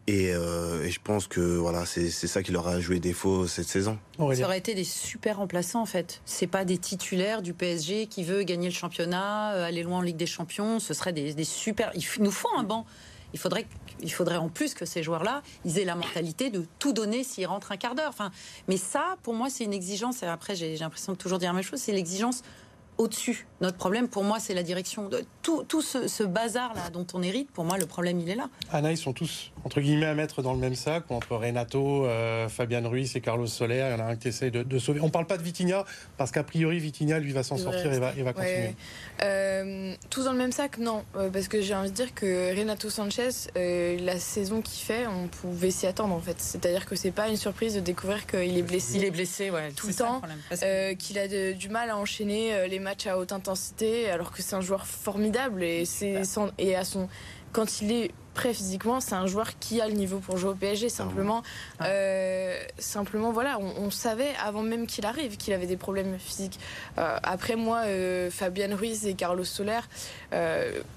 Euh, 0.10 0.86
et, 0.86 0.92
je 0.92 1.00
pense 1.04 1.28
que 1.28 1.42
voilà, 1.42 1.86
c'est 1.86 2.10
ça 2.10 2.42
qui 2.42 2.52
leur 2.52 2.68
a 2.68 2.80
joué 2.80 3.00
défaut 3.00 3.46
cette 3.46 3.68
saison. 3.68 3.98
Ça 4.18 4.24
aurait 4.24 4.58
été 4.58 4.74
des 4.74 4.86
super 4.86 5.38
remplaçants 5.38 5.82
en 5.82 5.86
fait. 5.86 6.22
C'est 6.26 6.48
pas 6.48 6.64
des 6.64 6.78
titulaires 6.78 7.42
du 7.42 7.54
PSG 7.54 8.08
qui 8.08 8.24
veut 8.24 8.44
gagner 8.44 8.70
le 8.70 8.74
championnat, 8.74 9.54
euh, 9.54 9.66
aller 9.66 9.84
loin 9.84 9.98
en 9.98 10.02
Ligue 10.02 10.18
des 10.18 10.26
Champions. 10.26 10.80
Ce 10.80 10.94
serait 10.94 11.14
des, 11.14 11.44
super. 11.44 11.92
Il 11.96 12.24
nous 12.24 12.32
faut 12.32 12.50
un 12.58 12.64
banc. 12.64 12.86
Il 13.34 13.40
faudrait, 13.40 13.68
il 14.02 14.12
faudrait 14.12 14.38
en 14.38 14.48
plus 14.48 14.74
que 14.74 14.86
ces 14.86 15.04
joueurs-là, 15.04 15.44
ils 15.66 15.78
aient 15.78 15.86
la 15.86 15.96
mentalité 15.96 16.50
de 16.50 16.64
tout 16.80 16.94
donner 16.94 17.26
s'ils 17.26 17.46
rentrent 17.46 17.74
un 17.74 17.78
quart 17.78 17.94
d'heure. 17.94 18.10
Enfin, 18.10 18.32
mais 18.70 18.78
ça, 18.78 19.18
pour 19.22 19.34
moi, 19.34 19.50
c'est 19.50 19.66
une 19.66 19.74
exigence. 19.74 20.24
Et 20.24 20.26
après, 20.26 20.56
j'ai 20.56 20.78
l'impression 20.78 21.12
de 21.12 21.18
toujours 21.18 21.38
dire 21.38 21.50
la 21.50 21.56
même 21.56 21.64
chose. 21.64 21.82
C'est 21.82 21.92
l'exigence 21.92 22.42
au-dessus. 22.98 23.48
Notre 23.60 23.78
problème, 23.78 24.08
pour 24.08 24.24
moi, 24.24 24.40
c'est 24.40 24.54
la 24.54 24.62
direction. 24.62 25.10
De 25.10 25.24
tout, 25.42 25.64
tout 25.64 25.82
ce, 25.82 26.24
bazar-là 26.24 26.90
dont 26.92 27.08
on 27.14 27.24
hérite, 27.24 27.50
pour 27.52 27.64
moi, 27.64 27.78
le 27.78 27.88
problème, 27.88 28.20
il 28.20 28.30
est 28.30 28.36
là. 28.36 28.50
Anna, 28.72 28.92
ils 28.92 28.98
sont 28.98 29.14
tous, 29.14 29.52
entre 29.64 29.82
guillemets, 29.82 30.06
à 30.06 30.14
mettre 30.14 30.44
dans 30.44 30.54
le 30.54 30.60
même 30.60 30.76
sac, 30.76 31.10
entre 31.10 31.36
Renato, 31.36 32.06
euh, 32.06 32.48
Fabian 32.50 32.88
Ruiz 32.88 33.16
et 33.16 33.22
Carlos 33.22 33.48
Soler. 33.48 33.88
Il 33.90 33.98
y 33.98 34.02
en 34.02 34.06
a 34.06 34.10
un 34.10 34.16
qui 34.16 34.28
essaie 34.28 34.52
de, 34.52 34.80
sauver. 34.80 35.00
On 35.02 35.06
ne 35.06 35.12
parle 35.12 35.26
pas 35.26 35.38
de 35.38 35.44
Vitinha, 35.44 35.86
parce 36.18 36.32
qu'a 36.32 36.44
priori, 36.44 36.80
Vitinha, 36.80 37.18
lui, 37.18 37.32
va 37.32 37.42
s'en 37.42 37.58
sortir 37.58 37.92
et 37.92 38.00
va, 38.00 38.12
va 38.12 38.34
continuer. 38.34 38.76
Euh, 39.24 39.96
tous 40.12 40.26
dans 40.26 40.34
le 40.34 40.38
même 40.38 40.52
sac, 40.52 40.78
non. 40.78 41.04
Euh, 41.16 41.30
parce 41.30 41.48
que 41.48 41.62
j'ai 41.62 41.74
envie 41.74 41.90
de 41.90 41.96
dire 41.96 42.14
que 42.14 42.56
Renato 42.56 42.92
Sanchez, 42.92 43.30
la 43.56 44.20
saison 44.20 44.62
qu'il 44.62 44.86
fait, 44.86 45.08
on 45.08 45.28
pouvait 45.28 45.72
s'y 45.72 45.88
attendre, 45.88 46.14
en 46.14 46.20
fait. 46.20 46.40
C'est-à-dire 46.40 46.86
que 46.86 46.96
c'est 46.96 47.12
pas 47.12 47.28
une 47.28 47.38
surprise 47.38 47.74
de 47.74 47.80
découvrir 47.80 48.28
qu'il 48.28 48.56
est 48.56 48.64
blessé. 48.64 48.98
Il 48.98 49.04
est 49.04 49.12
blessé, 49.12 49.50
ouais. 49.50 49.72
Tout 49.72 49.88
le 49.88 49.94
temps. 49.96 50.22
qu'il 51.00 51.18
a 51.18 51.28
du 51.54 51.70
mal 51.70 51.90
à 51.90 51.98
enchaîner 51.98 52.68
les 52.68 52.80
match 52.88 53.06
à 53.06 53.18
haute 53.18 53.34
intensité, 53.34 54.10
alors 54.10 54.32
que 54.32 54.42
c'est 54.42 54.56
un 54.56 54.62
joueur 54.62 54.88
formidable 54.88 55.62
et 55.62 55.84
c'est 55.84 56.22
et 56.58 56.74
à 56.74 56.86
son 56.86 57.10
quand 57.52 57.82
il 57.82 57.92
est 57.92 58.12
prêt 58.34 58.54
physiquement, 58.54 59.02
c'est 59.02 59.16
un 59.16 59.28
joueur 59.28 59.60
qui 59.60 59.82
a 59.82 59.88
le 59.88 59.94
niveau 59.94 60.20
pour 60.20 60.38
jouer 60.38 60.52
au 60.52 60.56
PSG. 60.56 60.88
Simplement, 60.88 61.44
euh, 61.82 62.58
simplement 62.78 63.32
voilà, 63.32 63.60
on, 63.60 63.90
savait 63.90 64.34
avant 64.42 64.62
même 64.62 64.86
qu'il 64.88 65.06
arrive 65.06 65.36
qu'il 65.36 65.54
avait 65.54 65.66
des 65.66 65.76
problèmes 65.76 66.18
physiques. 66.18 66.60
Euh, 66.98 67.18
après 67.24 67.58
moi, 67.58 67.80
euh, 67.88 68.30
Fabian 68.30 68.74
Ruiz 68.74 69.06
et 69.06 69.16
Carlos 69.16 69.44
Soler, 69.44 69.82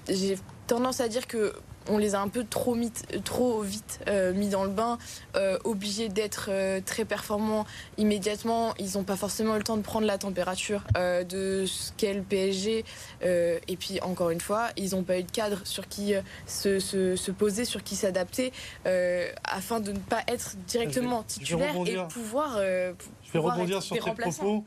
j'ai 0.08 0.38
tendance 0.68 1.00
à 1.00 1.08
dire 1.08 1.26
que 1.26 1.54
on 1.88 1.98
les 1.98 2.14
a 2.14 2.20
un 2.20 2.28
peu 2.28 2.44
trop, 2.44 2.76
trop 3.24 3.62
vite 3.62 4.00
euh, 4.08 4.32
mis 4.32 4.48
dans 4.48 4.64
le 4.64 4.70
bain, 4.70 4.98
euh, 5.36 5.58
obligés 5.64 6.08
d'être 6.08 6.48
euh, 6.50 6.80
très 6.84 7.04
performants 7.04 7.66
immédiatement. 7.98 8.74
Ils 8.78 8.96
n'ont 8.96 9.04
pas 9.04 9.16
forcément 9.16 9.54
eu 9.54 9.58
le 9.58 9.64
temps 9.64 9.76
de 9.76 9.82
prendre 9.82 10.06
la 10.06 10.18
température 10.18 10.84
de 10.94 11.64
ce 11.66 11.92
qu'est 11.96 12.14
le 12.14 12.22
PSG. 12.22 12.84
et 13.22 13.76
puis, 13.78 14.00
encore 14.02 14.30
une 14.30 14.40
fois, 14.40 14.68
ils 14.76 14.90
n'ont 14.90 15.02
pas 15.02 15.18
eu 15.18 15.22
de 15.22 15.30
cadre 15.30 15.60
sur 15.64 15.88
qui 15.88 16.14
se, 16.46 17.30
poser, 17.30 17.64
sur 17.64 17.82
qui 17.82 17.96
s'adapter, 17.96 18.52
afin 19.44 19.80
de 19.80 19.92
ne 19.92 19.98
pas 19.98 20.22
être 20.28 20.56
directement 20.66 21.22
titulaire 21.22 21.74
et 21.86 21.96
pouvoir. 22.08 22.58
je 22.58 23.32
vais 23.32 23.38
rebondir 23.38 23.82
sur 23.82 23.96
tes 23.96 24.12
propos. 24.12 24.64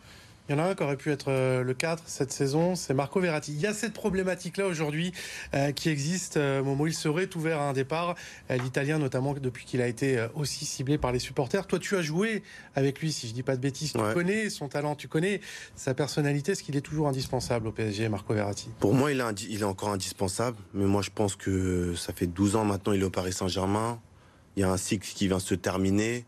Il 0.49 0.51
y 0.51 0.59
en 0.59 0.61
a 0.61 0.67
un 0.67 0.75
qui 0.75 0.83
aurait 0.83 0.97
pu 0.97 1.09
être 1.09 1.29
euh, 1.29 1.63
le 1.63 1.73
4 1.73 2.03
cette 2.05 2.33
saison, 2.33 2.75
c'est 2.75 2.93
Marco 2.93 3.17
Verratti. 3.21 3.53
Il 3.53 3.61
y 3.61 3.65
a 3.65 3.73
cette 3.73 3.93
problématique-là 3.93 4.67
aujourd'hui 4.67 5.13
euh, 5.53 5.71
qui 5.71 5.87
existe 5.87 6.35
euh, 6.35 6.61
où 6.61 6.85
il 6.85 6.93
serait 6.93 7.29
ouvert 7.37 7.61
à 7.61 7.69
un 7.69 7.73
départ. 7.73 8.15
L'Italien, 8.49 8.99
notamment 8.99 9.33
depuis 9.33 9.63
qu'il 9.63 9.81
a 9.81 9.87
été 9.87 10.27
aussi 10.35 10.65
ciblé 10.65 10.97
par 10.97 11.13
les 11.13 11.19
supporters. 11.19 11.65
Toi, 11.65 11.79
tu 11.79 11.95
as 11.95 12.01
joué 12.01 12.43
avec 12.75 12.99
lui, 12.99 13.13
si 13.13 13.29
je 13.29 13.33
dis 13.33 13.41
pas 13.41 13.55
de 13.55 13.61
bêtises. 13.61 13.93
Tu 13.93 13.99
connais 14.13 14.49
son 14.49 14.67
talent, 14.67 14.95
tu 14.95 15.07
connais 15.07 15.39
sa 15.75 15.93
personnalité. 15.93 16.51
Est-ce 16.51 16.63
qu'il 16.63 16.75
est 16.75 16.81
toujours 16.81 17.07
indispensable 17.07 17.67
au 17.67 17.71
PSG, 17.71 18.09
Marco 18.09 18.33
Verratti? 18.33 18.69
Pour 18.79 18.93
moi, 18.93 19.13
il 19.13 19.21
est, 19.21 19.43
il 19.43 19.61
est 19.61 19.65
encore 19.65 19.89
indispensable. 19.89 20.57
Mais 20.73 20.85
moi, 20.85 21.01
je 21.01 21.09
pense 21.09 21.37
que 21.37 21.95
ça 21.95 22.11
fait 22.11 22.27
12 22.27 22.57
ans 22.57 22.65
maintenant, 22.65 22.91
il 22.91 23.01
est 23.01 23.05
au 23.05 23.09
Paris 23.09 23.33
Saint-Germain. 23.33 24.01
Il 24.57 24.59
y 24.59 24.63
a 24.63 24.69
un 24.69 24.77
cycle 24.77 25.07
qui 25.07 25.27
vient 25.27 25.39
se 25.39 25.55
terminer. 25.55 26.25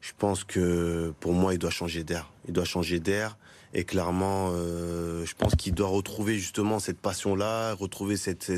Je 0.00 0.12
pense 0.16 0.42
que 0.44 1.12
pour 1.20 1.32
moi, 1.32 1.52
il 1.52 1.58
doit 1.58 1.70
changer 1.70 2.02
d'air. 2.02 2.32
Il 2.46 2.54
doit 2.54 2.64
changer 2.64 2.98
d'air. 2.98 3.36
Et 3.74 3.84
clairement, 3.84 4.50
euh, 4.52 5.26
je 5.26 5.34
pense 5.34 5.54
qu'il 5.54 5.74
doit 5.74 5.88
retrouver 5.88 6.38
justement 6.38 6.78
cette 6.78 6.98
passion-là, 6.98 7.74
retrouver 7.74 8.16
cette, 8.16 8.50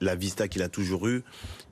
la 0.00 0.14
vista 0.14 0.48
qu'il 0.48 0.62
a 0.62 0.68
toujours 0.68 1.08
eue. 1.08 1.24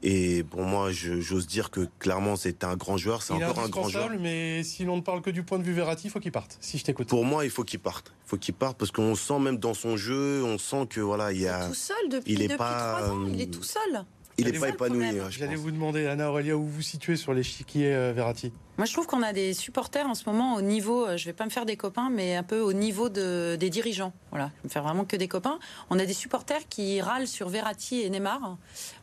Et 0.03 0.45
pour 0.45 0.63
moi, 0.63 0.91
j'ose 0.93 1.47
dire 1.47 1.71
que 1.71 1.89
clairement, 1.99 2.37
c'est 2.37 2.63
un 2.63 2.77
grand 2.77 2.99
joueur. 2.99 3.23
C'est 3.23 3.33
encore 3.33 3.59
un 3.59 3.69
grand 3.69 3.89
joueur. 3.89 4.11
Mais 4.21 4.63
si 4.63 4.85
l'on 4.85 4.97
ne 4.97 5.03
parle 5.03 5.23
que 5.23 5.31
du 5.31 5.43
point 5.43 5.59
de 5.59 5.65
vue 5.65 5.73
Verratti, 5.73 6.09
il 6.09 6.11
faut 6.11 6.21
qu'il 6.21 6.33
parte. 6.33 6.59
Si 6.61 6.77
je 6.77 6.85
t'écoute. 6.85 7.09
Pour 7.09 7.25
moi, 7.25 7.45
il 7.45 7.51
faut 7.51 7.65
qu'il 7.65 7.81
parte. 7.81 8.13
Il 8.27 8.29
faut 8.29 8.37
qu'il 8.37 8.55
parte 8.55 8.77
parce 8.77 8.91
qu'on 8.91 9.15
sent 9.15 9.39
même 9.39 9.57
dans 9.57 9.75
son 9.75 9.97
jeu, 9.97 10.43
on 10.45 10.59
sent 10.59 10.87
que 10.91 11.01
voilà, 11.01 11.33
il 11.33 11.41
y 11.41 11.49
a. 11.49 11.61
Il 11.61 11.65
est 11.65 11.69
tout 11.69 11.75
seul 11.75 12.09
depuis, 12.11 12.33
il 12.33 12.43
est 12.43 12.57
pas, 12.57 13.11
ans. 13.11 13.27
Il 13.33 13.41
est 13.41 13.53
tout 13.53 13.63
seul. 13.63 14.05
Il 14.39 14.51
n'est 14.51 14.59
pas 14.59 14.69
épanoui. 14.69 15.07
J'allais 15.31 15.55
vous 15.55 15.71
demander, 15.71 16.07
Anna 16.07 16.29
Aurelia, 16.29 16.57
où 16.57 16.63
vous 16.63 16.71
vous 16.71 16.83
situez 16.83 17.17
sur 17.17 17.35
l'échiquier 17.35 17.95
euh, 17.95 18.13
Verratti? 18.15 18.53
Moi, 18.77 18.87
je 18.87 18.93
trouve 18.93 19.07
qu'on 19.07 19.23
a 19.23 19.33
des 19.33 19.55
supporters 19.55 20.07
en 20.07 20.15
ce 20.15 20.29
moment 20.29 20.55
au 20.57 20.61
niveau, 20.61 21.07
euh, 21.07 21.17
je 21.17 21.23
ne 21.25 21.27
vais 21.27 21.33
pas 21.33 21.45
me 21.45 21.51
faire 21.51 21.67
des 21.67 21.77
copains, 21.77 22.11
mais 22.11 22.35
un 22.35 22.43
peu 22.43 22.59
au 22.59 22.73
niveau 22.73 23.09
de, 23.09 23.57
des 23.59 23.71
dirigeants. 23.71 24.13
Voilà, 24.31 24.51
je 24.57 24.63
vais 24.63 24.65
me 24.65 24.69
faire 24.71 24.83
vraiment 24.83 25.05
que 25.05 25.17
des 25.17 25.29
copains. 25.29 25.59
On 25.91 25.99
a 25.99 26.07
des 26.07 26.15
supporters 26.15 26.69
qui 26.69 27.01
râlent 27.01 27.29
sur 27.29 27.49
Verratti 27.49 28.01
et 28.03 28.11
Neymar. 28.11 28.57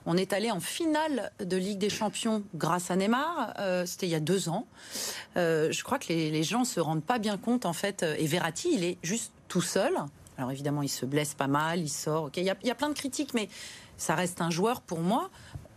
On 0.05 0.17
est 0.17 0.33
allé 0.33 0.51
en 0.51 0.59
finale 0.59 1.31
de 1.39 1.55
Ligue 1.55 1.79
des 1.79 1.89
Champions 1.89 2.43
grâce 2.53 2.91
à 2.91 2.97
Neymar. 2.97 3.53
Euh, 3.59 3.85
c'était 3.85 4.07
il 4.07 4.11
y 4.11 4.15
a 4.15 4.19
deux 4.19 4.49
ans. 4.49 4.67
je 5.35 5.83
crois 5.83 5.99
que 5.99 6.07
les, 6.09 6.43
gens 6.43 6.65
se 6.65 6.79
rendent 6.79 7.03
pas 7.03 7.19
bien 7.19 7.37
compte, 7.37 7.65
en 7.65 7.73
fait. 7.73 8.03
Et 8.17 8.25
Verratti, 8.25 8.69
il 8.73 8.83
est 8.83 8.97
juste 9.03 9.31
tout 9.47 9.61
seul. 9.61 9.93
Alors 10.41 10.51
évidemment, 10.51 10.81
il 10.81 10.89
se 10.89 11.05
blesse 11.05 11.35
pas 11.35 11.45
mal, 11.45 11.81
il 11.81 11.89
sort. 11.89 12.31
Il 12.35 12.41
y, 12.41 12.45
y, 12.47 12.71
a 12.71 12.75
plein 12.75 12.89
de 12.89 12.95
critiques, 12.95 13.35
mais 13.35 13.47
ça 13.95 14.15
reste 14.15 14.41
un 14.41 14.49
joueur 14.49 14.81
pour 14.81 14.99
moi, 14.99 15.29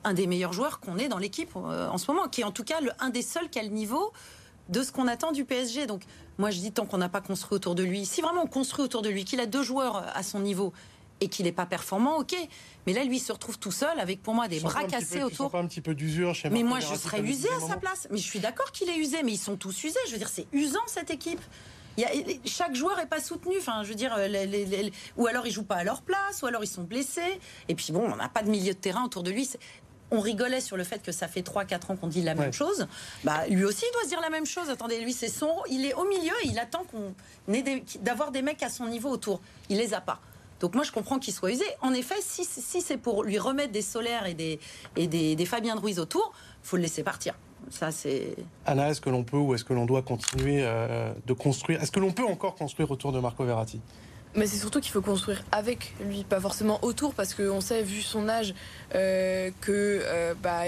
un 0.04 0.14
des 0.14 0.26
meilleurs 0.26 0.54
joueurs 0.54 0.80
qu'on 0.80 0.96
ait 0.96 1.08
dans 1.08 1.18
l'équipe 1.18 1.50
euh, 1.54 1.86
en 1.90 1.98
ce 1.98 2.10
moment, 2.10 2.28
qui 2.28 2.40
est 2.40 2.44
en 2.44 2.50
tout 2.50 2.64
cas 2.64 2.80
le, 2.80 2.90
un 2.98 3.10
des 3.10 3.20
seuls 3.20 3.50
qui 3.50 3.58
a 3.58 3.62
le 3.62 3.68
niveau 3.68 4.10
de 4.70 4.82
ce 4.82 4.90
qu'on 4.90 5.06
attend 5.06 5.32
du 5.32 5.44
PSG. 5.44 5.86
Donc 5.86 6.04
moi 6.38 6.50
je 6.50 6.60
dis 6.60 6.72
tant 6.72 6.86
qu'on 6.86 6.96
n'a 6.96 7.10
pas 7.10 7.20
construit 7.20 7.56
autour 7.56 7.74
de 7.74 7.82
lui, 7.82 8.06
si 8.06 8.22
vraiment 8.22 8.44
on 8.44 8.46
construit 8.46 8.82
autour 8.82 9.02
de 9.02 9.10
lui, 9.10 9.26
qu'il 9.26 9.38
a 9.38 9.44
deux 9.44 9.62
joueurs 9.62 10.02
à 10.16 10.22
son 10.22 10.40
niveau 10.40 10.72
et 11.20 11.28
qu'il 11.28 11.44
n'est 11.44 11.52
pas 11.52 11.66
performant, 11.66 12.16
ok. 12.16 12.34
Mais 12.86 12.94
là, 12.94 13.04
lui, 13.04 13.16
il 13.16 13.20
se 13.20 13.32
retrouve 13.32 13.58
tout 13.58 13.70
seul 13.70 14.00
avec, 14.00 14.22
pour 14.22 14.34
moi, 14.34 14.48
des 14.48 14.60
bras 14.60 14.84
cassés 14.84 15.22
autour. 15.22 15.50
Pas 15.50 15.60
un 15.60 15.66
petit 15.66 15.80
peu 15.82 15.94
d'usure 15.94 16.34
chez 16.34 16.48
Mais 16.48 16.62
moi, 16.62 16.80
je 16.80 16.94
serais 16.94 17.20
usé 17.20 17.48
à 17.50 17.60
sa 17.60 17.76
place. 17.76 18.08
Mais 18.10 18.18
je 18.18 18.24
suis 18.24 18.40
d'accord 18.40 18.72
qu'il 18.72 18.88
est 18.88 18.96
usé, 18.96 19.22
mais 19.22 19.32
ils 19.32 19.38
sont 19.38 19.56
tous 19.56 19.84
usés. 19.84 19.98
Je 20.06 20.12
veux 20.12 20.18
dire, 20.18 20.28
c'est 20.28 20.46
usant 20.52 20.80
cette 20.86 21.10
équipe. 21.10 21.40
Chaque 22.44 22.74
joueur 22.74 22.96
n'est 22.96 23.06
pas 23.06 23.20
soutenu. 23.20 23.54
Enfin, 23.58 23.82
je 23.84 23.88
veux 23.88 23.94
dire, 23.94 24.16
les, 24.28 24.92
ou 25.16 25.26
alors 25.26 25.46
ils 25.46 25.52
jouent 25.52 25.64
pas 25.64 25.76
à 25.76 25.84
leur 25.84 26.02
place, 26.02 26.42
ou 26.42 26.46
alors 26.46 26.64
ils 26.64 26.68
sont 26.68 26.84
blessés. 26.84 27.40
Et 27.68 27.74
puis 27.74 27.92
bon, 27.92 28.10
on 28.12 28.16
n'a 28.16 28.28
pas 28.28 28.42
de 28.42 28.50
milieu 28.50 28.74
de 28.74 28.78
terrain 28.78 29.04
autour 29.04 29.22
de 29.22 29.30
lui 29.30 29.48
on 30.10 30.20
rigolait 30.20 30.60
sur 30.60 30.76
le 30.76 30.84
fait 30.84 31.02
que 31.02 31.12
ça 31.12 31.28
fait 31.28 31.40
3-4 31.40 31.92
ans 31.92 31.96
qu'on 31.96 32.06
dit 32.06 32.22
la 32.22 32.34
même 32.34 32.52
chose. 32.52 32.86
Bah, 33.24 33.46
lui 33.48 33.64
aussi, 33.64 33.84
il 33.88 33.92
doit 33.92 34.02
se 34.04 34.08
dire 34.08 34.20
la 34.20 34.30
même 34.30 34.46
chose. 34.46 34.70
Attendez, 34.70 35.00
lui, 35.00 35.12
c'est 35.12 35.28
son. 35.28 35.52
Il 35.70 35.84
est 35.84 35.94
au 35.94 36.04
milieu 36.04 36.32
et 36.44 36.48
il 36.48 36.58
attend 36.58 36.84
qu'on 36.84 37.14
d'avoir 38.00 38.30
des 38.30 38.42
mecs 38.42 38.62
à 38.62 38.68
son 38.68 38.86
niveau 38.86 39.10
autour. 39.10 39.40
Il 39.68 39.78
les 39.78 39.94
a 39.94 40.00
pas. 40.00 40.20
Donc 40.60 40.74
moi, 40.74 40.84
je 40.84 40.92
comprends 40.92 41.18
qu'il 41.18 41.34
soit 41.34 41.52
usé. 41.52 41.64
En 41.80 41.92
effet, 41.92 42.14
si, 42.20 42.44
c'est 42.44 42.96
pour 42.96 43.24
lui 43.24 43.38
remettre 43.38 43.72
des 43.72 43.82
solaires 43.82 44.26
et 44.26 44.34
des, 44.34 44.60
et 44.96 45.06
des, 45.06 45.46
Fabien 45.46 45.74
de 45.74 45.80
Ruiz 45.80 45.98
autour, 45.98 46.32
faut 46.62 46.76
le 46.76 46.82
laisser 46.82 47.02
partir. 47.02 47.34
Ça, 47.70 47.90
c'est. 47.90 48.36
Anna, 48.66 48.90
est-ce 48.90 49.00
que 49.00 49.10
l'on 49.10 49.24
peut 49.24 49.36
ou 49.36 49.54
est-ce 49.54 49.64
que 49.64 49.72
l'on 49.72 49.86
doit 49.86 50.02
continuer 50.02 50.62
euh, 50.62 51.12
de 51.26 51.32
construire 51.32 51.82
Est-ce 51.82 51.92
que 51.92 52.00
l'on 52.00 52.12
peut 52.12 52.24
encore 52.24 52.54
construire 52.54 52.90
autour 52.90 53.12
de 53.12 53.20
Marco 53.20 53.44
Verratti? 53.44 53.80
Mais 54.36 54.46
c'est 54.46 54.56
surtout 54.56 54.80
qu'il 54.80 54.90
faut 54.90 55.00
construire 55.00 55.44
avec 55.52 55.94
lui, 56.04 56.24
pas 56.24 56.40
forcément 56.40 56.80
autour, 56.82 57.14
parce 57.14 57.34
qu'on 57.34 57.60
sait, 57.60 57.82
vu 57.82 58.02
son 58.02 58.28
âge, 58.28 58.52
euh, 58.94 59.50
que 59.60 60.00
euh, 60.02 60.34
bah, 60.42 60.62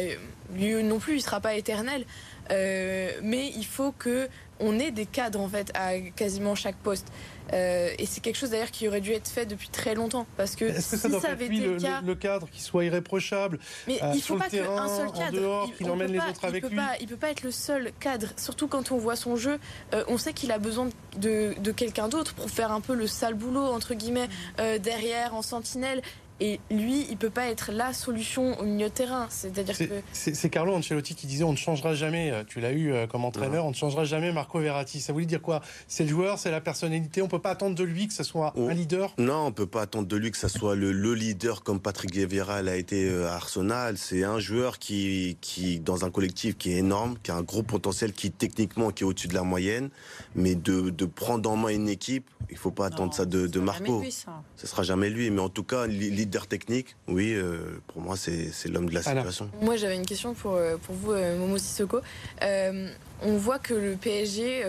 lui 0.55 0.83
non 0.85 1.01
plus, 1.01 1.17
il 1.17 1.21
sera 1.21 1.41
pas 1.41 1.55
éternel. 1.57 2.05
Euh, 2.51 3.11
mais 3.23 3.53
il 3.57 3.67
faut 3.67 3.93
que 3.93 4.29
on 4.61 4.79
ait 4.79 4.91
des 4.91 5.07
cadres 5.07 5.41
en 5.41 5.49
fait 5.49 5.71
à 5.75 5.99
quasiment 5.99 6.55
chaque 6.55 6.77
poste. 6.77 7.07
Euh, 7.53 7.91
et 7.99 8.07
c'est 8.07 8.21
quelque 8.21 8.37
chose 8.37 8.51
d'ailleurs 8.51 8.71
qui 8.71 8.89
aurait 8.89 9.01
dû 9.01 9.13
être 9.13 9.29
fait 9.29 9.47
depuis 9.47 9.69
très 9.69 9.95
longtemps. 9.95 10.27
Parce 10.37 10.57
que 10.57 10.65
Est-ce 10.65 10.93
que 10.93 10.97
ça 10.97 11.09
doit 11.09 11.21
être 11.21 11.49
lui, 11.49 11.61
le, 11.61 11.77
le, 12.05 12.15
cadre 12.15 12.49
qui 12.51 12.61
soit 12.61 12.85
irréprochable 12.85 13.59
Mais 13.87 13.99
il 14.13 14.17
ne 14.17 14.21
faut 14.21 14.37
pas 14.37 14.49
qu'un 14.49 14.89
seul 14.89 15.13
cadre. 15.13 15.39
Dehors, 15.39 15.71
il, 15.79 15.91
emmène 15.91 16.13
les 16.13 16.19
autres 16.19 16.45
avec 16.45 16.63
peut 16.63 16.71
lui. 16.71 16.77
Pas, 16.77 16.93
il 17.01 17.07
peut 17.07 17.17
pas 17.17 17.31
être 17.31 17.43
le 17.43 17.51
seul 17.51 17.93
cadre. 18.01 18.29
Surtout 18.37 18.67
quand 18.67 18.91
on 18.91 18.99
voit 18.99 19.17
son 19.17 19.37
jeu, 19.37 19.59
euh, 19.95 20.05
on 20.09 20.19
sait 20.19 20.33
qu'il 20.33 20.51
a 20.51 20.59
besoin 20.59 20.89
de, 21.19 21.55
de 21.59 21.73
quelqu'un 21.73 22.09
d'autre 22.09 22.35
pour 22.35 22.51
faire 22.51 22.73
un 22.73 22.81
peu 22.81 22.95
le 22.95 23.07
sale 23.07 23.35
boulot 23.35 23.65
entre 23.65 23.95
guillemets 23.95 24.29
euh, 24.59 24.79
derrière 24.79 25.35
en 25.35 25.43
sentinelle. 25.43 26.03
Et 26.39 26.61
lui, 26.71 27.07
il 27.09 27.17
peut 27.17 27.31
pas 27.31 27.47
être 27.47 27.73
la 27.73 27.95
solution 27.95 28.59
au 28.61 28.65
milieu 28.65 28.89
de 28.89 28.93
terrain. 28.93 29.27
C'est-à-dire 29.31 29.77
que 29.77 29.85
c'est 30.13 30.51
Carlo 30.51 30.75
Ancelotti 30.75 31.15
qui 31.15 31.27
disait 31.27 31.45
on 31.45 31.53
ne 31.53 31.57
changera 31.57 31.95
jamais. 31.95 32.31
Euh, 32.31 32.45
tu 32.47 32.61
l'as 32.61 32.73
eu 32.73 32.93
euh, 32.93 33.07
comme 33.07 33.25
entraîneur, 33.25 33.65
on 33.65 33.71
ne 33.71 33.75
changera 33.75 34.05
jamais 34.05 34.33
Marco 34.33 34.59
Verratti. 34.59 35.01
Ça 35.01 35.13
voulait 35.15 35.25
dire 35.25 35.41
quoi? 35.41 35.63
C'est 35.89 36.05
le 36.05 36.11
joueur, 36.11 36.39
c'est 36.39 36.51
la 36.51 36.61
personnalité. 36.61 37.23
On 37.23 37.29
peut 37.29 37.39
pas 37.39 37.51
attendre 37.51 37.75
de 37.75 37.85
lui 37.85 38.07
que 38.07 38.13
ce 38.13 38.23
soit 38.23 38.53
un 38.57 38.75
leader? 38.75 39.15
Non, 39.19 39.47
on 39.47 39.53
peut 39.53 39.67
pas 39.67 39.83
attendre 39.83 40.07
de 40.07 40.17
lui 40.17 40.31
que 40.31 40.37
ce 40.37 40.49
soit 40.49 40.75
le, 40.75 40.91
leader 41.15 41.63
comme 41.63 41.81
Patrick 41.81 42.15
Vieira 42.15 42.61
l'a 42.61 42.77
été 42.77 43.09
euh, 43.09 43.29
à 43.29 43.35
Arsenal. 43.35 43.97
C'est 43.97 44.25
un 44.25 44.39
joueur 44.39 44.79
qui, 44.79 45.39
qui 45.41 45.81
dans 45.81 46.05
un 46.05 46.11
collectif 46.11 46.59
qui 46.59 46.73
est 46.73 46.79
énorme, 46.79 47.17
qui 47.23 47.31
a 47.31 47.37
un 47.37 47.43
gros 47.43 47.63
potentiel, 47.63 48.13
qui 48.13 48.31
techniquement 48.31 48.91
qui 48.91 49.05
est 49.05 49.07
au-dessus 49.07 49.29
de 49.29 49.35
la 49.35 49.43
moyenne, 49.43 49.89
mais 50.35 50.55
de, 50.55 50.91
de 50.91 51.05
prendre 51.07 51.51
en 51.51 51.57
main 51.57 51.71
une 51.71 51.89
équipe, 51.89 52.29
il 52.51 52.57
faut 52.57 52.71
pas 52.71 52.87
attendre 52.87 53.15
ça 53.15 53.25
de, 53.25 53.47
de 53.47 53.61
Marco. 53.61 54.01
Lui, 54.01 54.13
ça. 54.13 54.43
Ce 54.57 54.67
sera 54.67 54.83
jamais 54.83 55.09
lui, 55.09 55.31
mais 55.31 55.41
en 55.41 55.49
tout 55.49 55.65
cas 55.65 55.87
leader 56.27 56.47
technique, 56.49 56.97
oui, 57.07 57.33
euh, 57.35 57.81
pour 57.87 58.03
moi, 58.03 58.17
c'est 58.17 58.69
l'homme 58.69 58.89
de 58.89 58.95
la 58.95 59.03
situation. 59.03 59.49
Moi, 59.63 59.77
j'avais 59.77 59.97
une 59.97 60.07
question 60.07 60.35
pour, 60.35 60.55
euh, 60.55 60.77
pour 60.77 60.95
vous, 60.95 61.13
euh, 61.13 61.39
Momo 61.39 61.57
Sissoko. 61.57 62.01
on 62.43 63.37
voit 63.37 63.59
que 63.59 63.75
le 63.75 63.95
PSG 63.95 64.65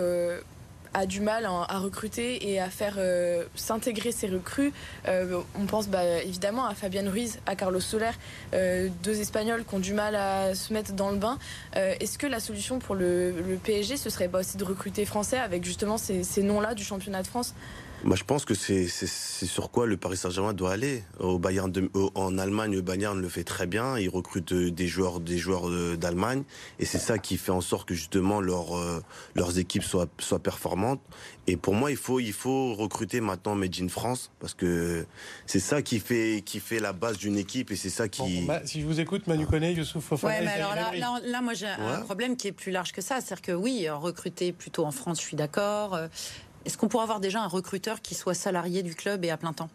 a 0.93 1.05
du 1.05 1.19
mal 1.19 1.45
à, 1.45 1.77
recruter 1.79 2.49
et 2.49 2.59
à 2.59 2.69
faire 2.69 2.97
s'intégrer 3.55 4.11
ses 4.11 4.27
recrues. 4.27 4.71
on 5.05 5.65
pense 5.67 5.89
bah, 5.89 6.23
évidemment 6.23 6.65
à 6.65 6.73
Fabien 6.75 7.09
Ruiz, 7.09 7.39
à 7.45 7.55
Carlos 7.55 7.81
Soler, 7.81 8.11
deux 8.53 9.19
Espagnols 9.19 9.65
qui 9.65 9.75
ont 9.75 9.79
du 9.79 9.93
mal 9.93 10.15
à 10.15 10.55
se 10.55 10.73
mettre 10.73 10.93
dans 10.93 11.11
le 11.11 11.17
bain. 11.17 11.37
Est-ce 11.73 12.17
que 12.17 12.27
la 12.27 12.39
solution 12.39 12.79
pour 12.79 12.95
le, 12.95 13.33
PSG, 13.63 13.97
ce 13.97 14.09
serait 14.09 14.29
pas 14.29 14.39
aussi 14.39 14.57
de 14.57 14.63
recruter 14.63 15.05
français 15.05 15.37
avec 15.37 15.65
justement 15.65 15.97
ces, 15.97 16.23
ces 16.23 16.41
noms-là 16.41 16.73
du 16.73 16.83
championnat 16.83 17.21
de 17.21 17.27
France? 17.27 17.53
Bah, 18.03 18.15
je 18.15 18.23
pense 18.23 18.45
que 18.45 18.53
c'est 18.53 18.87
sur 18.87 19.71
quoi 19.71 19.85
le 19.87 19.97
Paris 19.97 20.17
Saint-Germain 20.17 20.53
doit 20.53 20.71
aller. 20.71 21.03
Au 21.19 21.39
Bayern 21.39 21.71
en 22.15 22.37
Allemagne, 22.37 22.73
le 22.73 22.81
Bayern 22.81 23.19
le 23.19 23.29
fait 23.29 23.43
très 23.43 23.65
bien. 23.65 23.97
Il 23.97 24.09
recrute 24.09 24.51
euh, 24.53 24.71
des 24.71 24.87
joueurs, 24.87 25.19
des 25.19 25.37
joueurs 25.37 25.69
euh, 25.69 25.97
d'Allemagne, 25.97 26.43
et 26.79 26.85
c'est 26.85 26.99
ça 26.99 27.17
qui 27.17 27.37
fait 27.37 27.51
en 27.51 27.61
sorte 27.61 27.87
que 27.87 27.95
justement 27.95 28.39
leur, 28.39 28.77
euh, 28.77 29.03
leurs 29.35 29.57
équipes 29.57 29.83
soient, 29.83 30.07
soient 30.19 30.39
performantes. 30.39 31.01
Et 31.47 31.55
pour 31.55 31.73
moi, 31.73 31.91
il 31.91 31.97
faut, 31.97 32.19
il 32.19 32.33
faut 32.33 32.75
recruter 32.75 33.21
maintenant 33.21 33.55
Made 33.55 33.75
in 33.81 33.87
France 33.87 34.31
parce 34.39 34.53
que 34.53 35.05
c'est 35.45 35.61
ça 35.61 35.81
qui 35.81 35.99
fait, 35.99 36.43
qui 36.45 36.59
fait 36.59 36.79
la 36.79 36.93
base 36.93 37.17
d'une 37.17 37.37
équipe 37.37 37.71
et 37.71 37.75
c'est 37.75 37.89
ça 37.89 38.09
qui. 38.09 38.45
Bah, 38.45 38.61
si 38.65 38.81
je 38.81 38.85
vous 38.85 38.99
écoute, 38.99 39.27
Manu 39.27 39.47
Koné, 39.47 39.71
Youssouf 39.71 40.03
Fofana. 40.03 40.39
Ouais, 40.39 40.45
mais 40.45 40.51
alors 40.51 40.75
là, 40.75 41.19
là, 41.23 41.41
moi 41.41 41.53
j'ai 41.53 41.67
un 41.67 42.01
problème 42.01 42.35
qui 42.35 42.49
est 42.49 42.51
plus 42.51 42.71
large 42.71 42.91
que 42.91 43.01
ça. 43.01 43.21
C'est-à-dire 43.21 43.41
que 43.41 43.51
oui, 43.53 43.87
recruter 43.89 44.51
plutôt 44.51 44.85
en 44.85 44.91
France, 44.91 45.19
je 45.21 45.25
suis 45.25 45.37
d'accord. 45.37 45.97
Est-ce 46.67 46.77
qu'on 46.77 46.89
pourrait 46.89 47.03
avoir 47.03 47.21
déjà 47.21 47.41
un 47.41 47.47
recruteur 47.47 48.01
qui 48.01 48.13
soit 48.13 48.33
salarié 48.33 48.83
du 48.83 48.93
club 48.93 49.23
et 49.23 49.29
à 49.29 49.37
plein 49.37 49.53
temps? 49.53 49.69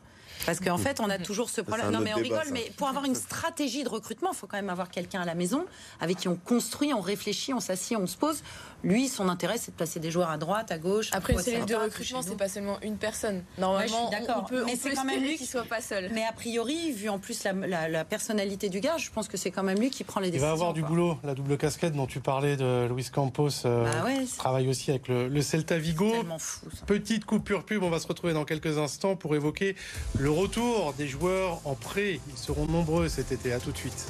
Parce 0.46 0.60
qu'en 0.60 0.78
fait, 0.78 1.00
on 1.00 1.10
a 1.10 1.18
toujours 1.32 1.50
ce 1.50 1.60
problème. 1.60 1.90
Non, 1.90 2.00
mais 2.00 2.14
on 2.14 2.18
rigole, 2.18 2.48
mais 2.52 2.70
pour 2.76 2.88
avoir 2.88 3.04
une 3.04 3.14
stratégie 3.14 3.84
de 3.84 3.88
recrutement, 3.88 4.30
il 4.32 4.36
faut 4.36 4.46
quand 4.46 4.56
même 4.56 4.70
avoir 4.70 4.90
quelqu'un 4.90 5.22
à 5.22 5.24
la 5.24 5.34
maison 5.34 5.64
avec 6.00 6.18
qui 6.18 6.28
on 6.28 6.36
construit, 6.36 6.92
on 6.94 7.00
réfléchit, 7.00 7.54
on 7.54 7.60
s'assied, 7.60 7.96
on 7.96 8.06
se 8.06 8.16
pose. 8.16 8.42
Lui, 8.84 9.08
son 9.08 9.28
intérêt, 9.28 9.58
c'est 9.58 9.70
de 9.70 9.76
placer 9.76 10.00
des 10.00 10.10
joueurs 10.10 10.30
à 10.30 10.38
droite, 10.38 10.72
à 10.72 10.78
gauche. 10.78 11.10
Après, 11.12 11.34
une 11.34 11.38
cellule 11.38 11.66
de 11.66 11.74
recrutement, 11.74 12.22
c'est 12.22 12.36
pas 12.36 12.48
seulement 12.48 12.78
une 12.82 12.96
personne. 12.96 13.44
Normalement, 13.58 14.10
on 14.36 14.44
peut, 14.44 14.64
mais 14.64 14.76
c'est 14.76 14.90
quand 14.90 15.04
même 15.04 15.22
lui 15.22 15.36
qui 15.36 15.46
soit 15.46 15.64
pas 15.64 15.80
seul. 15.80 16.10
Mais 16.12 16.24
a 16.24 16.32
priori, 16.32 16.92
vu 16.92 17.08
en 17.08 17.18
plus 17.18 17.44
la, 17.44 18.04
personnalité 18.04 18.68
du 18.68 18.80
gars, 18.80 18.96
je 18.98 19.10
pense 19.10 19.28
que 19.28 19.36
c'est 19.36 19.50
quand 19.50 19.62
même 19.62 19.78
lui 19.78 19.90
qui 19.90 20.04
prend 20.04 20.20
les 20.20 20.30
décisions. 20.30 20.46
Il 20.46 20.48
va 20.48 20.52
avoir 20.52 20.72
du 20.72 20.82
boulot, 20.82 21.18
la 21.22 21.34
double 21.34 21.56
casquette 21.56 21.94
dont 21.94 22.06
tu 22.06 22.20
parlais 22.20 22.56
de 22.56 22.88
Luis 22.92 23.08
Campos. 23.12 23.48
Euh, 23.64 23.84
bah 23.84 24.10
travaille 24.36 24.68
aussi 24.68 24.90
avec 24.90 25.08
le, 25.08 25.42
Celta 25.42 25.78
Vigo. 25.78 26.12
Fou, 26.38 26.66
Petite 26.86 27.24
coupure 27.24 27.64
pub, 27.64 27.82
on 27.82 27.90
va 27.90 28.00
se 28.00 28.06
retrouver 28.06 28.32
dans 28.32 28.44
quelques 28.44 28.78
instants 28.78 29.16
pour 29.16 29.34
évoquer 29.34 29.76
le 30.18 30.30
retour 30.32 30.94
des 30.94 31.08
joueurs 31.08 31.60
en 31.64 31.74
prêt. 31.74 32.20
Ils 32.30 32.38
seront 32.38 32.66
nombreux 32.66 33.08
cet 33.08 33.32
été. 33.32 33.52
À 33.52 33.60
tout 33.60 33.72
de 33.72 33.76
suite. 33.76 34.06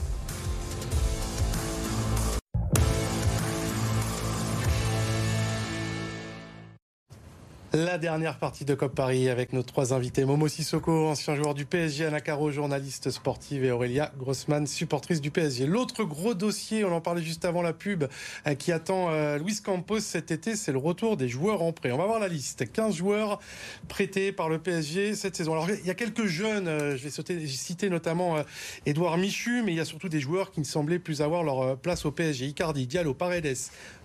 La 7.75 7.97
dernière 7.97 8.37
partie 8.37 8.67
de 8.67 8.75
COP 8.75 8.95
Paris 8.95 9.31
avec 9.31 9.55
nos 9.55 9.63
trois 9.63 9.95
invités. 9.95 10.27
Momo 10.27 10.47
Sissoko, 10.47 11.09
ancien 11.09 11.37
joueur 11.37 11.55
du 11.55 11.65
PSG, 11.65 12.05
Anna 12.05 12.21
Caro, 12.21 12.51
journaliste 12.51 13.11
sportive 13.11 13.65
et 13.65 13.71
Aurélia 13.71 14.13
Grossman, 14.19 14.67
supportrice 14.67 15.23
du 15.23 15.31
PSG. 15.31 15.65
L'autre 15.65 16.05
gros 16.05 16.35
dossier, 16.35 16.85
on 16.85 16.95
en 16.95 17.01
parlait 17.01 17.23
juste 17.23 17.47
avant 17.47 17.63
la 17.63 17.73
pub, 17.73 18.05
euh, 18.47 18.55
qui 18.57 18.73
attend 18.73 19.09
euh, 19.09 19.39
Luis 19.39 19.63
Campos 19.65 20.01
cet 20.01 20.31
été, 20.31 20.55
c'est 20.55 20.71
le 20.71 20.77
retour 20.77 21.17
des 21.17 21.31
joueurs 21.31 21.63
en 21.63 21.73
prêt. 21.73 21.93
On 21.93 21.97
va 21.97 22.05
voir 22.05 22.19
la 22.19 22.29
liste. 22.29 22.71
15 22.71 22.95
joueurs 22.95 23.41
prêtés 23.89 24.33
par 24.33 24.51
le 24.51 24.59
PSG 24.59 25.15
cette 25.15 25.35
saison. 25.35 25.53
Alors, 25.53 25.71
il 25.71 25.87
y 25.87 25.91
a 25.91 25.95
quelques 25.95 26.27
jeunes, 26.27 26.69
euh, 26.69 26.99
je 26.99 27.09
vais 27.09 27.47
citer 27.47 27.89
notamment 27.89 28.37
Edouard 28.85 29.17
Michu, 29.17 29.63
mais 29.65 29.73
il 29.73 29.77
y 29.77 29.81
a 29.81 29.87
surtout 29.87 30.11
des 30.11 30.21
joueurs 30.21 30.51
qui 30.51 30.61
ne 30.61 30.67
semblaient 30.67 30.99
plus 30.99 31.23
avoir 31.23 31.43
leur 31.43 31.79
place 31.79 32.05
au 32.05 32.11
PSG. 32.11 32.45
Icardi, 32.49 32.87
Diallo, 32.87 33.15
Paredes, 33.15 33.57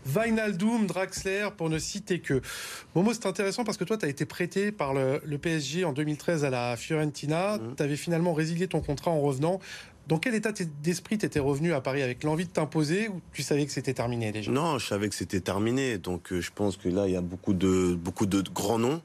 Vainaldum, 0.08 0.88
Draxler, 0.88 1.50
pour 1.56 1.70
ne 1.70 1.80
citer 1.80 2.20
que. 2.20 2.42
Momo, 2.96 3.14
c'est 3.14 3.26
intéressant 3.26 3.64
parce 3.64 3.78
que 3.78 3.84
toi, 3.84 3.98
tu 3.98 4.06
as 4.06 4.10
été 4.10 4.26
prêté 4.26 4.72
par 4.72 4.94
le, 4.94 5.20
PSG 5.38 5.86
en 5.86 5.94
2013 5.94 6.46
à 6.46 6.50
la 6.50 6.76
Fiorentina. 6.78 7.58
Mmh. 7.58 7.76
Tu 7.78 7.84
avais 7.84 7.96
finalement 7.96 8.34
résilié 8.34 8.68
ton 8.68 8.82
contrat 8.82 9.12
en 9.12 9.22
revenant. 9.22 9.60
Dans 10.08 10.20
quel 10.20 10.36
état 10.36 10.54
d'esprit 10.82 11.18
t'étais 11.18 11.40
revenu 11.40 11.74
à 11.74 11.82
Paris 11.82 12.02
avec 12.02 12.24
l'envie 12.24 12.46
de 12.46 12.50
t'imposer 12.50 13.10
ou 13.10 13.22
tu 13.34 13.44
savais 13.44 13.66
que 13.66 13.74
c'était 13.74 13.94
terminé 13.94 14.32
déjà? 14.32 14.50
Non, 14.52 14.80
je 14.80 14.88
savais 14.88 15.10
que 15.10 15.16
c'était 15.16 15.42
terminé. 15.42 15.98
Donc 15.98 16.32
euh, 16.32 16.40
je 16.40 16.52
pense 16.56 16.78
que 16.78 16.88
là, 16.88 17.08
il 17.08 17.14
y 17.14 17.18
a 17.18 17.22
beaucoup 17.22 17.54
de, 17.54 17.94
beaucoup 17.94 18.26
de 18.26 18.42
grands 18.42 18.80
noms. 18.80 19.02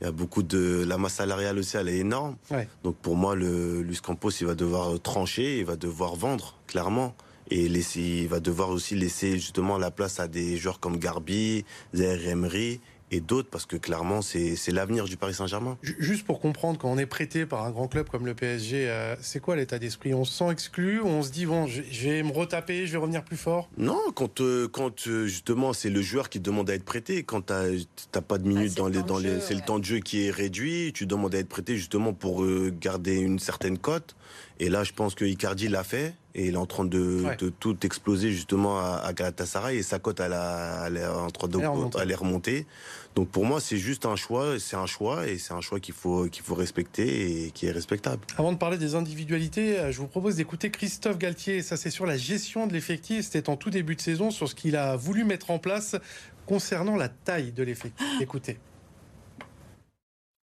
Il 0.00 0.04
y 0.04 0.06
a 0.06 0.12
beaucoup 0.12 0.42
de 0.42 0.84
la 0.86 0.98
masse 0.98 1.14
salariale 1.14 1.58
aussi, 1.58 1.76
elle 1.76 1.88
est 1.88 1.98
énorme. 1.98 2.36
Donc 2.82 2.96
pour 2.96 3.16
moi, 3.16 3.34
le 3.34 3.80
Luis 3.82 3.98
Campos, 4.02 4.30
il 4.30 4.46
va 4.46 4.54
devoir 4.54 5.00
trancher, 5.00 5.58
il 5.58 5.64
va 5.64 5.76
devoir 5.76 6.16
vendre 6.16 6.54
clairement 6.66 7.14
et 7.50 7.68
laisser, 7.68 8.00
il 8.00 8.28
va 8.28 8.40
devoir 8.40 8.70
aussi 8.70 8.94
laisser 8.94 9.32
justement 9.32 9.78
la 9.78 9.90
place 9.90 10.20
à 10.20 10.28
des 10.28 10.56
joueurs 10.56 10.80
comme 10.80 10.98
Garbi, 10.98 11.64
Zaire 11.94 12.26
Emery 12.26 12.80
et 13.10 13.20
d'autres 13.20 13.48
parce 13.48 13.66
que 13.66 13.76
clairement 13.76 14.20
c'est 14.22 14.56
l'avenir 14.72 15.04
du 15.04 15.16
Paris 15.16 15.34
Saint-Germain. 15.34 15.78
Juste 15.82 16.26
pour 16.26 16.40
comprendre, 16.40 16.78
quand 16.78 16.90
on 16.90 16.98
est 16.98 17.06
prêté 17.06 17.46
par 17.46 17.64
un 17.64 17.70
grand 17.70 17.88
club 17.88 18.08
comme 18.08 18.26
le 18.26 18.34
PSG, 18.34 18.88
euh, 18.88 19.14
c'est 19.20 19.40
quoi 19.40 19.56
l'état 19.56 19.78
d'esprit? 19.78 20.14
On 20.14 20.24
se 20.24 20.32
sent 20.32 20.50
exclu 20.50 21.00
On 21.02 21.22
se 21.22 21.30
dit 21.30 21.46
bon, 21.46 21.66
je, 21.66 21.82
vais 21.82 22.22
me 22.22 22.32
retaper, 22.32 22.86
je 22.86 22.92
vais 22.92 22.98
revenir 22.98 23.24
plus 23.24 23.36
fort? 23.36 23.68
Non, 23.78 24.00
quand 24.14 24.40
euh, 24.40 24.68
quand 24.68 25.06
euh, 25.06 25.26
justement 25.26 25.72
c'est 25.72 25.90
le 25.90 26.02
joueur 26.02 26.28
qui 26.28 26.40
demande 26.40 26.68
à 26.68 26.74
être 26.74 26.84
prêté, 26.84 27.22
quand 27.22 27.42
t'as 27.46 28.20
pas 28.20 28.38
de 28.38 28.48
minutes 28.48 28.72
ah, 28.76 28.80
dans 28.80 28.88
les 28.88 29.02
dans 29.02 29.18
les, 29.18 29.40
c'est 29.40 29.54
le 29.54 29.60
temps 29.60 29.78
de 29.78 29.84
jeu 29.84 30.00
qui 30.00 30.26
est 30.26 30.30
réduit, 30.30 30.92
tu 30.92 31.06
demandes 31.06 31.34
à 31.34 31.38
être 31.38 31.48
prêté 31.48 31.76
justement 31.76 32.12
pour 32.12 32.44
garder 32.80 33.16
une 33.16 33.38
certaine 33.38 33.78
cote. 33.78 34.16
Et 34.58 34.68
là, 34.68 34.84
je 34.84 34.92
pense 34.92 35.14
que 35.14 35.24
Icardi 35.24 35.68
l'a 35.68 35.84
fait 35.84 36.14
et 36.34 36.46
il 36.46 36.54
est 36.54 36.58
en 36.58 36.66
train 36.66 36.84
de, 36.84 37.24
tout 37.60 37.76
exploser 37.84 38.30
justement 38.30 38.78
à, 38.78 39.12
Galatasaray 39.12 39.78
et 39.78 39.82
sa 39.82 39.98
cote 39.98 40.20
elle, 40.20 40.32
est 40.32 41.06
en 41.06 41.30
train 41.30 41.48
de 41.48 41.58
elle 42.00 42.10
est 42.10 42.14
remontée. 42.14 42.66
Donc 43.14 43.28
pour 43.28 43.46
moi, 43.46 43.60
c'est 43.60 43.78
juste 43.78 44.04
un 44.04 44.16
choix, 44.16 44.58
c'est 44.58 44.76
un 44.76 44.86
choix 44.86 45.26
et 45.26 45.38
c'est 45.38 45.54
un 45.54 45.62
choix 45.62 45.80
qu'il 45.80 45.94
faut 45.94 46.26
qu'il 46.26 46.42
faut 46.42 46.54
respecter 46.54 47.46
et 47.46 47.50
qui 47.50 47.66
est 47.66 47.70
respectable. 47.70 48.20
Avant 48.36 48.52
de 48.52 48.58
parler 48.58 48.76
des 48.76 48.94
individualités, 48.94 49.78
euh, 49.78 49.92
je 49.92 49.98
vous 49.98 50.06
propose 50.06 50.36
d'écouter 50.36 50.70
Christophe 50.70 51.16
Galtier. 51.16 51.62
Ça, 51.62 51.78
c'est 51.78 51.90
sur 51.90 52.04
la 52.04 52.18
gestion 52.18 52.66
de 52.66 52.74
l'effectif. 52.74 53.24
C'était 53.24 53.48
en 53.48 53.56
tout 53.56 53.70
début 53.70 53.96
de 53.96 54.02
saison 54.02 54.30
sur 54.30 54.48
ce 54.48 54.54
qu'il 54.54 54.76
a 54.76 54.96
voulu 54.96 55.24
mettre 55.24 55.50
en 55.50 55.58
place 55.58 55.96
concernant 56.44 56.96
la 56.96 57.08
taille 57.08 57.52
de 57.52 57.62
l'effectif. 57.62 58.06
Écoutez. 58.20 58.58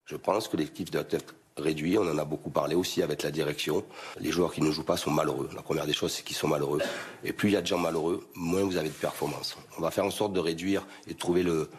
Je 0.06 0.16
pense 0.16 0.48
que 0.48 0.58
l'équipe 0.58 0.92
doit 0.92 1.06
être 1.10 1.36
réduit. 1.60 1.98
On 1.98 2.10
en 2.10 2.18
a 2.18 2.26
beaucoup 2.26 2.50
parlé 2.50 2.76
aussi 2.76 3.02
avec 3.02 3.24
la 3.24 3.32
direction. 3.32 3.84
Les 4.20 4.32
joueurs 4.32 4.54
qui 4.54 4.62
ne 4.62 4.72
jouent 4.72 4.84
pas 4.84 4.98
sont 4.98 5.12
malheureux. 5.12 5.50
La 5.56 5.62
première 5.62 5.86
des 5.86 5.94
choses, 5.94 6.14
c'est 6.14 6.24
qu'ils 6.24 6.36
sont 6.36 6.48
malheureux. 6.48 6.80
Et 7.24 7.34
plus 7.34 7.50
il 7.50 7.54
y 7.54 7.58
a 7.58 7.62
de 7.62 7.68
gens 7.68 7.78
malheureux, 7.78 8.28
moins 8.36 8.64
vous 8.64 8.78
avez 8.78 8.90
de 8.90 8.94
performance. 8.94 9.58
On 9.78 9.82
va 9.82 9.92
faire 9.92 10.06
en 10.06 10.12
sorte 10.12 10.34
de 10.34 10.40
réduire 10.40 10.86
et 11.08 11.14
de 11.14 11.20
trouver 11.20 11.44
le, 11.44 11.70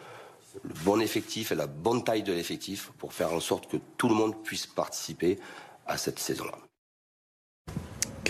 le 0.63 0.73
bon 0.85 0.99
effectif 0.99 1.51
et 1.51 1.55
la 1.55 1.67
bonne 1.67 2.03
taille 2.03 2.23
de 2.23 2.33
l'effectif 2.33 2.91
pour 2.97 3.13
faire 3.13 3.33
en 3.33 3.39
sorte 3.39 3.69
que 3.69 3.77
tout 3.97 4.09
le 4.09 4.15
monde 4.15 4.35
puisse 4.43 4.67
participer 4.67 5.39
à 5.85 5.97
cette 5.97 6.19
saison-là. 6.19 6.57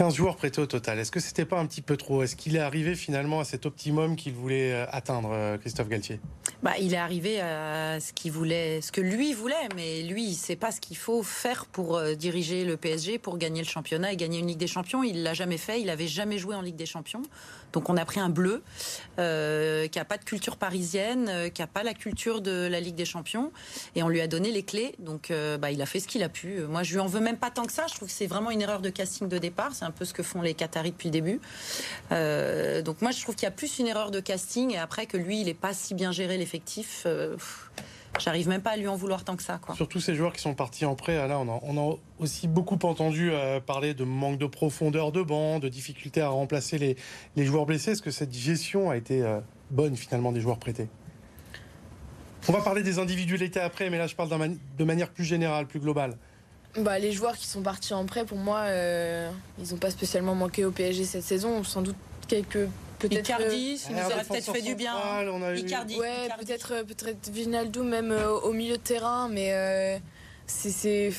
15 0.01 0.15
joueurs 0.15 0.35
prêtés 0.35 0.59
au 0.59 0.65
total. 0.65 0.97
Est-ce 0.97 1.11
que 1.11 1.19
c'était 1.19 1.45
pas 1.45 1.59
un 1.59 1.67
petit 1.67 1.83
peu 1.83 1.95
trop? 1.95 2.23
Est-ce 2.23 2.35
qu'il 2.35 2.55
est 2.55 2.59
arrivé 2.59 2.95
finalement 2.95 3.39
à 3.39 3.43
cet 3.43 3.67
optimum 3.67 4.15
qu'il 4.15 4.33
voulait 4.33 4.73
euh, 4.73 4.85
atteindre, 4.89 5.29
euh, 5.31 5.59
Christophe 5.59 5.89
Galtier? 5.89 6.19
Bah, 6.63 6.71
il 6.79 6.95
est 6.95 6.97
arrivé 6.97 7.39
à 7.39 7.99
ce 7.99 8.11
qu'il 8.11 8.31
voulait, 8.31 8.81
ce 8.81 8.91
que 8.91 8.99
lui 8.99 9.35
voulait, 9.35 9.69
mais 9.75 10.01
lui, 10.01 10.23
il 10.23 10.33
sait 10.33 10.55
pas 10.55 10.71
ce 10.71 10.81
qu'il 10.81 10.97
faut 10.97 11.21
faire 11.21 11.67
pour 11.67 11.97
euh, 11.97 12.15
diriger 12.15 12.65
le 12.65 12.77
PSG, 12.77 13.19
pour 13.19 13.37
gagner 13.37 13.61
le 13.61 13.67
championnat 13.67 14.11
et 14.11 14.15
gagner 14.15 14.39
une 14.39 14.47
Ligue 14.47 14.57
des 14.57 14.65
Champions. 14.65 15.03
Il 15.03 15.21
l'a 15.21 15.35
jamais 15.35 15.59
fait. 15.59 15.79
Il 15.81 15.89
avait 15.91 16.07
jamais 16.07 16.39
joué 16.39 16.55
en 16.55 16.61
Ligue 16.61 16.77
des 16.77 16.87
Champions. 16.87 17.21
Donc 17.71 17.87
on 17.87 17.95
a 17.95 18.03
pris 18.03 18.19
un 18.19 18.29
bleu 18.29 18.63
qui 19.15 19.21
a 19.99 20.05
pas 20.05 20.17
de 20.17 20.25
culture 20.25 20.57
parisienne, 20.57 21.49
qui 21.53 21.61
a 21.61 21.67
pas 21.67 21.83
la 21.83 21.93
culture 21.93 22.41
de 22.41 22.67
la 22.67 22.81
Ligue 22.81 22.95
des 22.95 23.05
Champions, 23.05 23.53
et 23.95 24.03
on 24.03 24.09
lui 24.09 24.19
a 24.19 24.27
donné 24.27 24.51
les 24.51 24.63
clés. 24.63 24.93
Donc 24.99 25.31
bah, 25.59 25.71
il 25.71 25.81
a 25.81 25.85
fait 25.85 26.01
ce 26.01 26.07
qu'il 26.09 26.21
a 26.21 26.27
pu. 26.27 26.63
Moi, 26.67 26.83
je 26.83 26.91
lui 26.91 26.99
en 26.99 27.05
veux 27.05 27.21
même 27.21 27.37
pas 27.37 27.49
tant 27.49 27.65
que 27.65 27.71
ça. 27.71 27.85
Je 27.87 27.95
trouve 27.95 28.09
que 28.09 28.13
c'est 28.13 28.27
vraiment 28.27 28.51
une 28.51 28.61
erreur 28.61 28.81
de 28.81 28.89
casting 28.89 29.29
de 29.29 29.37
départ. 29.37 29.73
C'est 29.73 29.85
un 29.85 29.90
peu 29.91 30.05
ce 30.05 30.13
que 30.13 30.23
font 30.23 30.41
les 30.41 30.53
Qataris 30.53 30.91
depuis 30.91 31.09
le 31.09 31.13
début. 31.13 31.39
donc 32.83 33.01
moi, 33.01 33.11
je 33.11 33.21
trouve 33.21 33.35
qu'il 33.35 33.45
y 33.45 33.47
a 33.47 33.51
plus 33.51 33.79
une 33.79 33.87
erreur 33.87 34.11
de 34.11 34.19
casting, 34.19 34.71
et 34.71 34.77
après 34.77 35.05
que 35.05 35.17
lui, 35.17 35.41
il 35.41 35.49
est 35.49 35.53
pas 35.53 35.73
si 35.73 35.93
bien 35.93 36.11
géré 36.11 36.37
l'effectif. 36.37 37.05
J'arrive 38.19 38.49
même 38.49 38.61
pas 38.61 38.71
à 38.71 38.77
lui 38.77 38.87
en 38.87 38.95
vouloir 38.95 39.23
tant 39.23 39.35
que 39.35 39.43
ça. 39.43 39.57
Quoi. 39.57 39.75
Surtout 39.75 39.99
ces 39.99 40.15
joueurs 40.15 40.33
qui 40.33 40.41
sont 40.41 40.53
partis 40.53 40.85
en 40.85 40.95
prêt. 40.95 41.15
Là, 41.27 41.39
on 41.39 41.77
a, 41.77 41.97
aussi 42.19 42.47
beaucoup 42.47 42.77
entendu 42.83 43.31
euh, 43.31 43.59
parler 43.59 43.93
de 43.93 44.03
manque 44.03 44.37
de 44.37 44.45
profondeur 44.45 45.11
de 45.11 45.21
banc, 45.21 45.59
de 45.59 45.69
difficulté 45.69 46.21
à 46.21 46.29
remplacer 46.29 46.77
les, 46.77 47.45
joueurs 47.45 47.65
blessés. 47.65 47.91
Est-ce 47.91 48.01
que 48.01 48.11
cette 48.11 48.33
gestion 48.33 48.89
a 48.89 48.97
été 48.97 49.21
euh, 49.21 49.39
bonne 49.69 49.95
finalement 49.95 50.31
des 50.31 50.41
joueurs 50.41 50.59
prêtés? 50.59 50.87
On 52.49 52.53
va 52.53 52.61
parler 52.61 52.83
des 52.83 52.99
individualités 52.99 53.59
après, 53.59 53.89
mais 53.89 53.97
là 53.97 54.07
je 54.07 54.15
parle 54.15 54.29
de 54.29 54.83
manière 54.83 55.11
plus 55.11 55.23
générale, 55.23 55.67
plus 55.67 55.79
globale. 55.79 56.17
Bah, 56.77 56.99
les 56.99 57.11
joueurs 57.11 57.37
qui 57.37 57.47
sont 57.47 57.61
partis 57.61 57.93
en 57.93 58.05
prêt, 58.05 58.25
pour 58.25 58.37
moi, 58.37 58.59
euh, 58.59 59.29
ils 59.59 59.71
n'ont 59.71 59.77
pas 59.77 59.91
spécialement 59.91 60.35
manqué 60.35 60.63
au 60.65 60.71
PSG 60.71 61.03
cette 61.03 61.23
saison. 61.23 61.63
Sans 61.63 61.81
doute 61.81 61.97
quelques 62.27 62.67
peut-être 63.01 63.29
Icardi, 63.29 63.77
ça 63.77 63.89
nous 63.91 64.05
aurait 64.05 64.23
peut-être 64.23 64.53
fait 64.53 64.61
du 64.61 64.75
bien. 64.75 64.93
Icardi, 65.55 65.97
ouais, 65.97 66.29
peut-être 66.39 66.83
peut-être 66.85 67.29
Vinaldo 67.29 67.83
même 67.83 68.11
euh, 68.11 68.31
au 68.31 68.53
milieu 68.53 68.77
de 68.77 68.81
terrain, 68.81 69.27
mais 69.29 69.53
euh, 69.53 69.97
c'est 70.47 71.11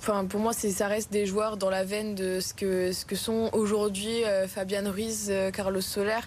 Enfin, 0.00 0.26
pour 0.26 0.38
moi, 0.38 0.52
ça 0.52 0.86
reste 0.86 1.10
des 1.10 1.26
joueurs 1.26 1.56
dans 1.56 1.70
la 1.70 1.82
veine 1.82 2.14
de 2.14 2.38
ce 2.38 2.54
que, 2.54 2.92
ce 2.92 3.04
que 3.04 3.16
sont 3.16 3.50
aujourd'hui 3.52 4.24
euh, 4.24 4.46
Fabian 4.46 4.88
Ruiz, 4.88 5.32
Carlos 5.52 5.80
Soler 5.80 6.20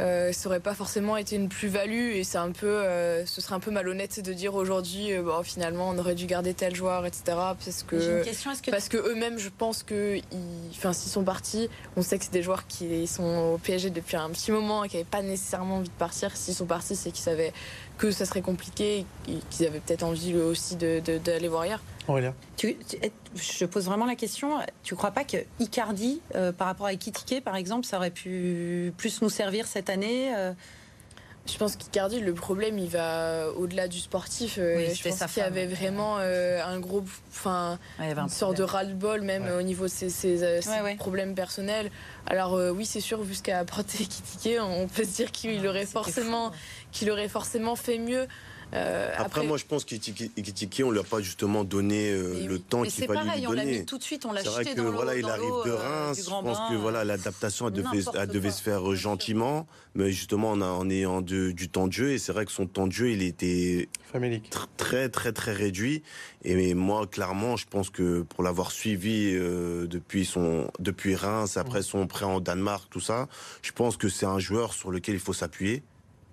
euh, 0.00 0.32
ça 0.32 0.48
aurait 0.48 0.60
pas 0.60 0.74
forcément 0.74 1.16
été 1.16 1.34
une 1.34 1.48
plus-value 1.48 2.12
et 2.12 2.22
c'est 2.22 2.38
un 2.38 2.52
peu, 2.52 2.66
euh, 2.66 3.26
ce 3.26 3.40
serait 3.40 3.54
un 3.54 3.60
peu 3.60 3.72
malhonnête 3.72 4.20
de 4.20 4.32
dire 4.32 4.54
aujourd'hui, 4.54 5.12
euh, 5.12 5.22
bon, 5.22 5.42
finalement, 5.42 5.88
on 5.88 5.98
aurait 5.98 6.14
dû 6.14 6.26
garder 6.26 6.54
tel 6.54 6.74
joueur, 6.74 7.04
etc. 7.04 7.22
Parce 7.26 7.82
que, 7.82 8.22
que 8.22 8.70
parce 8.70 8.88
que 8.88 8.96
eux-mêmes, 8.96 9.38
je 9.38 9.48
pense 9.48 9.82
que, 9.82 10.18
enfin, 10.70 10.92
s'ils 10.92 11.10
sont 11.10 11.24
partis, 11.24 11.68
on 11.96 12.02
sait 12.02 12.18
que 12.18 12.24
c'est 12.24 12.32
des 12.32 12.42
joueurs 12.42 12.66
qui 12.68 13.06
sont 13.06 13.54
au 13.54 13.58
PSG 13.58 13.90
depuis 13.90 14.16
un 14.16 14.30
petit 14.30 14.52
moment 14.52 14.84
et 14.84 14.88
qui 14.88 14.96
n'avaient 14.96 15.08
pas 15.08 15.22
nécessairement 15.22 15.76
envie 15.76 15.88
de 15.88 15.94
partir. 15.94 16.36
S'ils 16.36 16.54
sont 16.54 16.66
partis, 16.66 16.94
c'est 16.94 17.10
qu'ils 17.10 17.24
savaient 17.24 17.52
que 17.96 18.12
ça 18.12 18.24
serait 18.24 18.42
compliqué 18.42 19.04
et 19.28 19.38
qu'ils 19.50 19.66
avaient 19.66 19.80
peut-être 19.80 20.04
envie 20.04 20.36
aussi 20.36 20.76
d'aller 20.76 21.00
de, 21.00 21.48
voir 21.48 21.62
ailleurs. 21.62 21.82
Tu, 22.56 22.76
je 23.36 23.64
pose 23.66 23.84
vraiment 23.84 24.06
la 24.06 24.16
question. 24.16 24.58
Tu 24.82 24.94
crois 24.94 25.10
pas 25.10 25.24
que 25.24 25.36
Icardi, 25.60 26.20
euh, 26.34 26.52
par 26.52 26.66
rapport 26.66 26.86
à 26.86 26.92
Ekitike, 26.92 27.44
par 27.44 27.56
exemple, 27.56 27.84
ça 27.86 27.98
aurait 27.98 28.10
pu 28.10 28.92
plus 28.96 29.20
nous 29.22 29.30
servir 29.30 29.66
cette 29.66 29.90
année 29.90 30.34
euh? 30.34 30.52
Je 31.50 31.56
pense 31.56 31.76
qu'Icardi, 31.76 32.20
le 32.20 32.34
problème, 32.34 32.78
il 32.78 32.90
va 32.90 33.48
au-delà 33.56 33.88
du 33.88 34.00
sportif. 34.00 34.58
Euh, 34.58 34.86
je 34.92 35.08
pense 35.08 35.32
qu'il 35.32 35.42
y 35.42 35.46
avait 35.46 35.66
vraiment 35.66 36.18
un 36.18 36.78
gros, 36.78 37.02
enfin, 37.30 37.78
une 37.98 38.28
sorte 38.28 38.58
de 38.58 38.62
ras-le-bol 38.62 39.22
même 39.22 39.48
au 39.58 39.62
niveau 39.62 39.84
de 39.84 39.88
ses, 39.88 40.60
problèmes 40.98 41.34
personnels. 41.34 41.90
Alors 42.26 42.60
oui, 42.74 42.84
c'est 42.84 43.00
sûr, 43.00 43.22
vu 43.22 43.34
ce 43.34 43.42
qu'a 43.42 43.60
apporté 43.60 44.02
Ekitike, 44.02 44.58
on 44.60 44.88
peut 44.88 45.04
se 45.04 45.16
dire 45.16 45.32
qu'il 45.32 45.66
aurait 45.66 45.86
forcément, 45.86 46.52
qu'il 46.92 47.10
aurait 47.10 47.28
forcément 47.28 47.76
fait 47.76 47.96
mieux. 47.96 48.26
Euh, 48.74 49.10
après, 49.16 49.46
moi, 49.46 49.56
je 49.56 49.64
pense 49.64 49.84
qu'Ikitiki, 49.84 50.84
on 50.84 50.90
lui 50.90 50.98
a 50.98 51.04
pas 51.04 51.20
justement 51.20 51.64
donné 51.64 52.10
euh, 52.10 52.46
le 52.46 52.58
temps 52.58 52.82
qu'il 52.82 53.06
fallait 53.06 53.22
lui 53.22 53.30
donner. 53.30 53.46
On 53.46 53.52
l'a 53.52 53.64
mis 53.64 53.86
tout 53.86 53.98
de 53.98 54.02
suite, 54.02 54.26
on 54.26 54.32
l'a 54.32 54.42
C'est 54.42 54.48
vrai 54.48 54.64
que 54.64 54.80
voilà, 54.80 55.16
il 55.16 55.24
arrive 55.24 55.54
de 55.64 55.70
euh, 55.70 55.76
Reims. 55.76 56.22
je 56.22 56.30
pense 56.30 56.58
que 56.70 56.74
voilà, 56.74 57.04
l'adaptation 57.04 57.70
devait, 57.70 58.26
devait 58.26 58.50
se 58.50 58.62
faire 58.62 58.94
gentiment, 58.94 59.66
mais 59.94 60.12
justement 60.12 60.50
en, 60.50 60.60
en 60.60 60.90
ayant 60.90 61.22
du 61.22 61.68
temps 61.70 61.86
de 61.86 61.92
jeu. 61.92 62.10
Et 62.12 62.18
c'est 62.18 62.32
vrai 62.32 62.44
que 62.44 62.52
son 62.52 62.66
temps 62.66 62.86
de 62.86 62.92
jeu, 62.92 63.10
il 63.10 63.22
était 63.22 63.88
très 64.76 65.08
très 65.08 65.32
très 65.32 65.52
réduit. 65.52 66.02
Et 66.44 66.74
moi, 66.74 67.06
clairement, 67.06 67.56
je 67.56 67.66
pense 67.66 67.88
que 67.88 68.22
pour 68.22 68.42
l'avoir 68.44 68.70
suivi 68.70 69.32
depuis 69.32 70.26
son 70.26 70.70
depuis 70.78 71.14
Reims, 71.14 71.56
après 71.56 71.82
son 71.82 72.06
prêt 72.06 72.26
en 72.26 72.40
Danemark, 72.40 72.88
tout 72.90 73.00
ça, 73.00 73.28
je 73.62 73.72
pense 73.72 73.96
que 73.96 74.08
c'est 74.08 74.26
un 74.26 74.38
joueur 74.38 74.74
sur 74.74 74.90
lequel 74.90 75.14
il 75.14 75.20
faut 75.20 75.32
s'appuyer. 75.32 75.82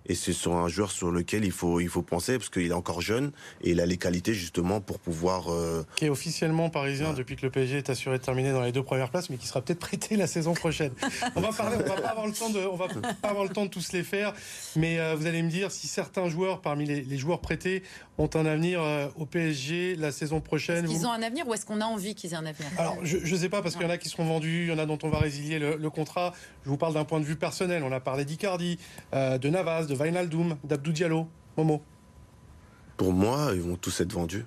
Et 0.07 0.15
c'est 0.15 0.33
sur 0.33 0.55
un 0.55 0.67
joueur 0.67 0.91
sur 0.91 1.11
lequel 1.11 1.45
il 1.45 1.51
faut, 1.51 1.79
il 1.79 1.89
faut 1.89 2.01
penser, 2.01 2.37
parce 2.37 2.49
qu'il 2.49 2.67
est 2.67 2.73
encore 2.73 3.01
jeune 3.01 3.31
et 3.61 3.71
il 3.71 3.79
a 3.79 3.85
les 3.85 3.97
qualités 3.97 4.33
justement 4.33 4.81
pour 4.81 4.99
pouvoir. 4.99 5.51
Euh... 5.51 5.83
Qui 5.95 6.05
est 6.05 6.09
officiellement 6.09 6.69
parisien 6.69 7.13
depuis 7.13 7.35
que 7.35 7.45
le 7.45 7.49
PSG 7.49 7.77
est 7.77 7.89
assuré 7.89 8.17
de 8.17 8.23
terminer 8.23 8.51
dans 8.51 8.61
les 8.61 8.71
deux 8.71 8.83
premières 8.83 9.09
places, 9.09 9.29
mais 9.29 9.37
qui 9.37 9.47
sera 9.47 9.61
peut-être 9.61 9.79
prêté 9.79 10.15
la 10.15 10.27
saison 10.27 10.53
prochaine. 10.53 10.91
on 11.35 11.41
va 11.41 11.49
parler, 11.51 11.77
on 11.83 11.89
va 11.89 12.01
pas 12.01 12.09
avoir 12.09 12.27
le 12.27 12.33
temps 12.33 12.49
de, 12.49 12.59
on 12.59 12.75
va 12.75 12.87
pas 13.21 13.29
avoir 13.29 13.43
le 13.43 13.49
temps 13.49 13.65
de 13.65 13.69
tous 13.69 13.91
les 13.93 14.03
faire, 14.03 14.33
mais 14.75 14.99
euh, 14.99 15.15
vous 15.15 15.25
allez 15.25 15.41
me 15.41 15.49
dire 15.49 15.71
si 15.71 15.87
certains 15.87 16.29
joueurs 16.29 16.61
parmi 16.61 16.85
les, 16.85 17.01
les 17.01 17.17
joueurs 17.17 17.41
prêtés 17.41 17.83
ont 18.17 18.30
un 18.34 18.45
avenir 18.45 18.82
euh, 18.82 19.08
au 19.17 19.25
PSG 19.25 19.95
la 19.95 20.12
saison 20.12 20.39
prochaine. 20.39 20.86
Est-ce 20.86 20.93
qu'ils 20.93 21.06
ont 21.06 21.12
un 21.12 21.21
avenir 21.21 21.47
ou 21.47 21.54
est-ce 21.54 21.65
qu'on 21.65 21.82
a 21.82 21.86
envie 21.86 22.15
qu'ils 22.15 22.34
aient 22.34 22.38
un 22.38 22.45
avenir? 22.45 22.69
Alors 22.78 22.97
je 23.04 23.17
ne 23.17 23.39
sais 23.39 23.49
pas 23.49 23.62
parce 23.62 23.75
qu'il 23.75 23.84
y 23.84 23.89
en 23.89 23.93
a 23.93 23.97
qui 23.97 24.10
seront 24.10 24.25
vendus, 24.25 24.63
il 24.63 24.69
y 24.69 24.71
en 24.73 24.80
a 24.80 24.86
dont 24.86 24.99
on 25.04 25.10
va 25.10 25.19
résilier 25.19 25.60
le, 25.60 25.75
le 25.75 25.89
contrat. 25.89 26.34
Je 26.63 26.69
vous 26.69 26.78
parle 26.78 26.93
d'un 26.93 27.06
point 27.06 27.19
de 27.19 27.25
vue 27.25 27.36
personnel. 27.36 27.84
On 27.84 27.91
a 27.91 27.99
parlé 27.99 28.25
d'Icardi, 28.25 28.80
euh, 29.13 29.38
de 29.38 29.49
Navas, 29.49 29.86
de 29.86 29.95
Wijnaldum, 29.95 30.58
d'Abdou 30.63 30.91
Diallo, 30.91 31.28
Momo 31.58 31.82
Pour 32.97 33.12
moi, 33.13 33.51
ils 33.54 33.62
vont 33.62 33.75
tous 33.75 33.99
être 34.01 34.13
vendus. 34.13 34.45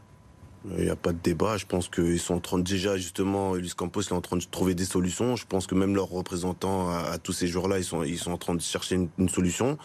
Il 0.77 0.85
n'y 0.85 0.91
a 0.91 0.97
pas 0.97 1.13
de 1.13 1.19
débat. 1.23 1.57
Je 1.57 1.67
pense 1.67 1.89
qu'ils 1.89 2.19
sont 2.19 2.35
en 2.35 2.41
train 2.41 2.59
de, 2.59 2.63
déjà, 2.63 2.97
justement, 2.97 3.55
Luis 3.55 3.73
Campos 3.77 4.03
est 4.03 4.13
en 4.13 4.21
train 4.21 4.37
de 4.37 4.45
trouver 4.45 4.75
des 4.75 4.85
solutions. 4.85 5.37
Je 5.37 5.47
pense 5.47 5.67
que 5.67 5.75
même 5.75 5.95
leurs 5.95 6.09
représentants 6.09 6.91
à, 6.91 7.19
tous 7.19 7.33
ces 7.33 7.47
jours-là, 7.47 7.79
ils 7.79 7.85
sont, 7.85 8.03
ils 8.03 8.19
sont 8.19 8.33
en 8.33 8.39
train 8.39 8.55
de 8.55 8.61
chercher 8.61 8.97
une, 9.19 9.29
solution. 9.29 9.79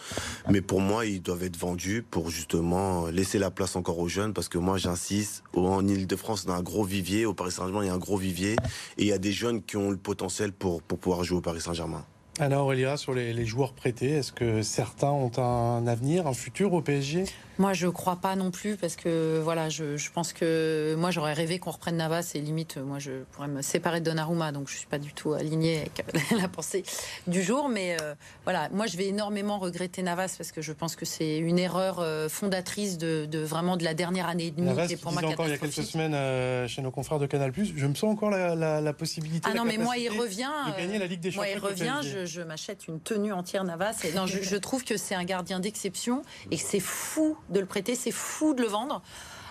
Mais 0.50 0.60
pour 0.60 0.80
moi, 0.80 1.06
ils 1.06 1.22
doivent 1.22 1.44
être 1.44 1.56
vendus 1.56 2.04
pour 2.08 2.30
justement 2.30 3.06
laisser 3.06 3.38
la 3.38 3.50
place 3.50 3.76
encore 3.76 3.98
aux 3.98 4.08
jeunes. 4.08 4.32
Parce 4.32 4.48
que 4.48 4.58
moi, 4.58 4.76
j'insiste, 4.78 5.44
en 5.54 5.86
Ile-de-France, 5.86 6.46
on 6.48 6.52
a 6.52 6.56
un 6.56 6.62
gros 6.62 6.84
vivier. 6.84 7.26
Au 7.26 7.34
Paris 7.34 7.52
Saint-Germain, 7.52 7.84
il 7.84 7.86
y 7.86 7.90
a 7.90 7.94
un 7.94 7.98
gros 7.98 8.16
vivier. 8.16 8.56
Et 8.98 9.02
il 9.02 9.06
y 9.06 9.12
a 9.12 9.18
des 9.18 9.32
jeunes 9.32 9.62
qui 9.62 9.76
ont 9.76 9.90
le 9.90 9.96
potentiel 9.96 10.52
pour, 10.52 10.82
pour 10.82 10.98
pouvoir 10.98 11.24
jouer 11.24 11.38
au 11.38 11.42
Paris 11.42 11.60
Saint-Germain. 11.60 12.04
Anna 12.40 12.60
Aurélia, 12.60 12.96
sur 12.96 13.14
les, 13.14 13.46
joueurs 13.46 13.74
prêtés, 13.74 14.10
est-ce 14.10 14.32
que 14.32 14.62
certains 14.62 15.10
ont 15.10 15.30
un 15.38 15.86
avenir, 15.86 16.26
un 16.26 16.32
futur 16.32 16.72
au 16.72 16.80
PSG 16.80 17.26
moi, 17.58 17.72
je 17.72 17.86
crois 17.86 18.16
pas 18.16 18.34
non 18.36 18.50
plus 18.50 18.76
parce 18.76 18.96
que 18.96 19.40
voilà, 19.42 19.68
je, 19.68 20.10
pense 20.12 20.32
que 20.32 20.94
moi 20.98 21.10
j'aurais 21.10 21.32
rêvé 21.32 21.58
qu'on 21.58 21.70
reprenne 21.70 21.96
Navas 21.96 22.32
et 22.34 22.40
limite, 22.40 22.78
moi 22.78 22.98
je 22.98 23.22
pourrais 23.32 23.48
me 23.48 23.62
séparer 23.62 24.00
de 24.00 24.04
Donnarumma, 24.06 24.52
donc 24.52 24.68
je 24.68 24.76
suis 24.76 24.86
pas 24.86 24.98
du 24.98 25.12
tout 25.12 25.34
alignée 25.34 25.80
avec 25.80 26.04
la 26.40 26.48
pensée 26.48 26.82
du 27.26 27.42
jour. 27.42 27.68
Mais 27.68 27.96
euh, 28.00 28.14
voilà, 28.44 28.68
moi 28.70 28.86
je 28.86 28.96
vais 28.96 29.06
énormément 29.06 29.58
regretter 29.58 30.02
Navas 30.02 30.34
parce 30.36 30.52
que 30.52 30.62
je 30.62 30.72
pense 30.72 30.96
que 30.96 31.04
c'est 31.04 31.38
une 31.38 31.58
erreur 31.58 31.98
euh, 32.00 32.28
fondatrice 32.28 32.98
de, 32.98 33.28
vraiment 33.44 33.76
de 33.76 33.84
la 33.84 33.94
dernière 33.94 34.28
année 34.28 34.46
et 34.46 34.50
demie. 34.50 34.66
Navas, 34.66 34.88
pour 35.00 35.12
moi 35.12 35.24
encore 35.24 35.46
il 35.46 35.52
y 35.52 35.54
a 35.54 35.58
quelques 35.58 35.72
semaines 35.74 36.14
euh, 36.14 36.66
chez 36.66 36.82
nos 36.82 36.90
confrères 36.90 37.18
de 37.18 37.26
Canal+, 37.26 37.52
je 37.54 37.86
me 37.86 37.94
sens 37.94 38.12
encore 38.12 38.30
la, 38.30 38.92
possibilité. 38.92 39.48
Ah 39.50 39.54
non, 39.54 39.64
mais 39.64 39.78
moi 39.78 39.96
il 39.96 40.08
revient. 40.08 40.50
De 40.68 40.80
gagner 40.80 40.98
la 40.98 41.06
Ligue 41.06 41.20
des 41.20 41.30
Champions. 41.30 41.50
Moi 41.50 41.50
il 41.50 41.58
revient, 41.58 42.26
je, 42.26 42.40
m'achète 42.42 42.86
une 42.86 43.00
tenue 43.00 43.32
entière 43.32 43.64
Navas. 43.64 44.02
Et 44.04 44.12
non, 44.12 44.26
je, 44.26 44.42
je 44.42 44.56
trouve 44.56 44.84
que 44.84 44.96
c'est 44.96 45.14
un 45.14 45.24
gardien 45.24 45.60
d'exception 45.60 46.22
et 46.50 46.56
c'est 46.56 46.80
fou 46.80 47.36
de 47.48 47.60
le 47.60 47.66
prêter. 47.66 47.94
C'est 47.94 48.10
fou 48.10 48.54
de 48.54 48.62
le 48.62 48.68
vendre. 48.68 49.02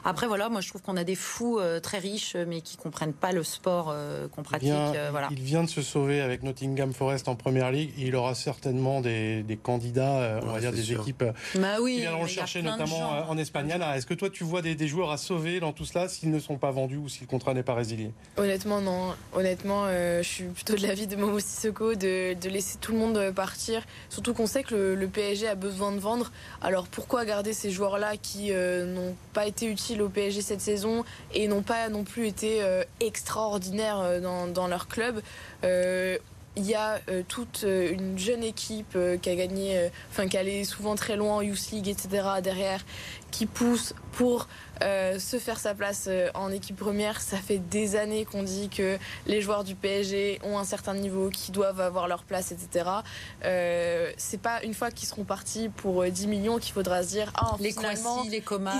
Après, 0.05 0.27
voilà, 0.27 0.49
moi 0.49 0.59
je 0.59 0.67
trouve 0.67 0.81
qu'on 0.81 0.97
a 0.97 1.05
des 1.05 1.15
fous 1.15 1.59
euh, 1.59 1.79
très 1.79 1.97
riches, 1.97 2.35
mais 2.35 2.61
qui 2.61 2.75
comprennent 2.75 3.13
pas 3.13 3.31
le 3.31 3.43
sport 3.43 3.89
euh, 3.89 4.27
qu'on 4.27 4.43
pratique. 4.43 4.69
Euh, 4.69 5.09
voilà. 5.11 5.29
Il 5.31 5.41
vient 5.41 5.63
de 5.63 5.69
se 5.69 5.81
sauver 5.81 6.19
avec 6.19 6.43
Nottingham 6.43 6.93
Forest 6.93 7.29
en 7.29 7.35
première 7.35 7.71
ligue. 7.71 7.91
il 7.97 8.15
aura 8.15 8.35
certainement 8.35 8.99
des, 8.99 9.45
candidats, 9.61 10.39
on 10.43 10.47
va 10.47 10.59
dire 10.59 10.71
des 10.71 10.91
équipes 10.91 11.23
bah 11.55 11.77
oui, 11.79 11.95
qui 11.95 12.01
viendront 12.01 12.23
le 12.23 12.27
chercher, 12.27 12.61
notamment 12.61 13.29
en 13.29 13.37
Espagne. 13.37 13.73
Est-ce 13.95 14.05
que 14.05 14.13
toi 14.13 14.29
tu 14.29 14.43
vois 14.43 14.61
des, 14.61 14.87
joueurs 14.87 15.11
à 15.11 15.17
sauver 15.17 15.59
dans 15.59 15.71
tout 15.71 15.85
cela 15.85 16.09
s'ils 16.09 16.31
ne 16.31 16.39
sont 16.39 16.57
pas 16.57 16.71
vendus 16.71 16.97
ou 16.97 17.07
si 17.07 17.21
le 17.21 17.27
contrat 17.27 17.53
n'est 17.53 17.63
pas 17.63 17.73
résilié? 17.73 18.11
Honnêtement, 18.37 18.81
non. 18.81 19.13
Honnêtement, 19.33 19.87
je 19.87 20.27
suis 20.27 20.45
plutôt 20.45 20.75
de 20.75 20.85
l'avis 20.85 21.07
de 21.07 21.15
Momo 21.15 21.39
Sissoko 21.39 21.95
de, 21.95 22.33
de, 22.33 22.49
laisser 22.49 22.77
tout 22.79 22.91
le 22.91 22.97
monde 22.97 23.31
partir. 23.33 23.83
Surtout 24.09 24.33
qu'on 24.33 24.47
sait 24.47 24.63
que 24.63 24.75
le, 24.75 24.95
le, 24.95 25.07
PSG 25.07 25.47
a 25.47 25.55
besoin 25.55 25.91
de 25.91 25.99
vendre. 25.99 26.31
Alors 26.61 26.87
pourquoi 26.87 27.23
garder 27.25 27.53
ces 27.53 27.71
joueurs-là 27.71 28.17
qui 28.17 28.51
n'ont 28.51 29.15
pas 29.33 29.47
été 29.47 29.67
utiles? 29.67 29.92
Au 30.01 30.09
PSG 30.09 30.41
cette 30.41 30.61
saison 30.61 31.03
et 31.33 31.47
n'ont 31.47 31.61
pas 31.61 31.89
non 31.89 32.03
plus 32.03 32.27
été 32.27 32.61
extraordinaires 32.99 34.21
dans, 34.21 34.47
dans, 34.47 34.67
leur 34.67 34.87
club 34.87 35.21
il 36.55 36.65
y 36.65 36.75
a 36.75 36.99
euh, 37.09 37.23
toute 37.27 37.63
euh, 37.63 37.91
une 37.91 38.17
jeune 38.17 38.43
équipe 38.43 38.93
euh, 38.95 39.17
qui 39.17 39.29
a 39.29 39.35
gagné, 39.35 39.89
enfin 40.11 40.27
qui 40.27 40.37
allait 40.37 40.63
souvent 40.63 40.95
très 40.95 41.15
loin 41.15 41.37
en 41.37 41.41
Youth 41.41 41.71
League, 41.71 41.87
etc. 41.87 42.25
derrière, 42.43 42.85
qui 43.33 43.47
pousse 43.47 43.93
pour 44.13 44.47
euh, 44.83 45.17
se 45.17 45.39
faire 45.39 45.59
sa 45.59 45.73
place 45.73 46.05
euh, 46.07 46.29
en 46.35 46.51
équipe 46.51 46.75
première. 46.75 47.19
Ça 47.19 47.37
fait 47.37 47.57
des 47.57 47.95
années 47.95 48.25
qu'on 48.25 48.43
dit 48.43 48.69
que 48.69 48.97
les 49.27 49.41
joueurs 49.41 49.63
du 49.63 49.75
PSG 49.75 50.39
ont 50.43 50.57
un 50.57 50.63
certain 50.63 50.93
niveau, 50.93 51.29
qui 51.29 51.51
doivent 51.51 51.81
avoir 51.81 52.07
leur 52.07 52.23
place, 52.23 52.51
etc. 52.51 52.89
Euh, 53.43 54.11
c'est 54.17 54.41
pas 54.41 54.63
une 54.63 54.73
fois 54.73 54.91
qu'ils 54.91 55.07
seront 55.07 55.23
partis 55.23 55.69
pour 55.69 56.05
10 56.05 56.27
millions 56.27 56.59
qu'il 56.59 56.73
faudra 56.73 57.03
se 57.03 57.09
dire 57.09 57.31
ah 57.35 57.55
les 57.59 57.71
finalement 57.71 58.23
les 58.29 58.41
Coman, 58.41 58.73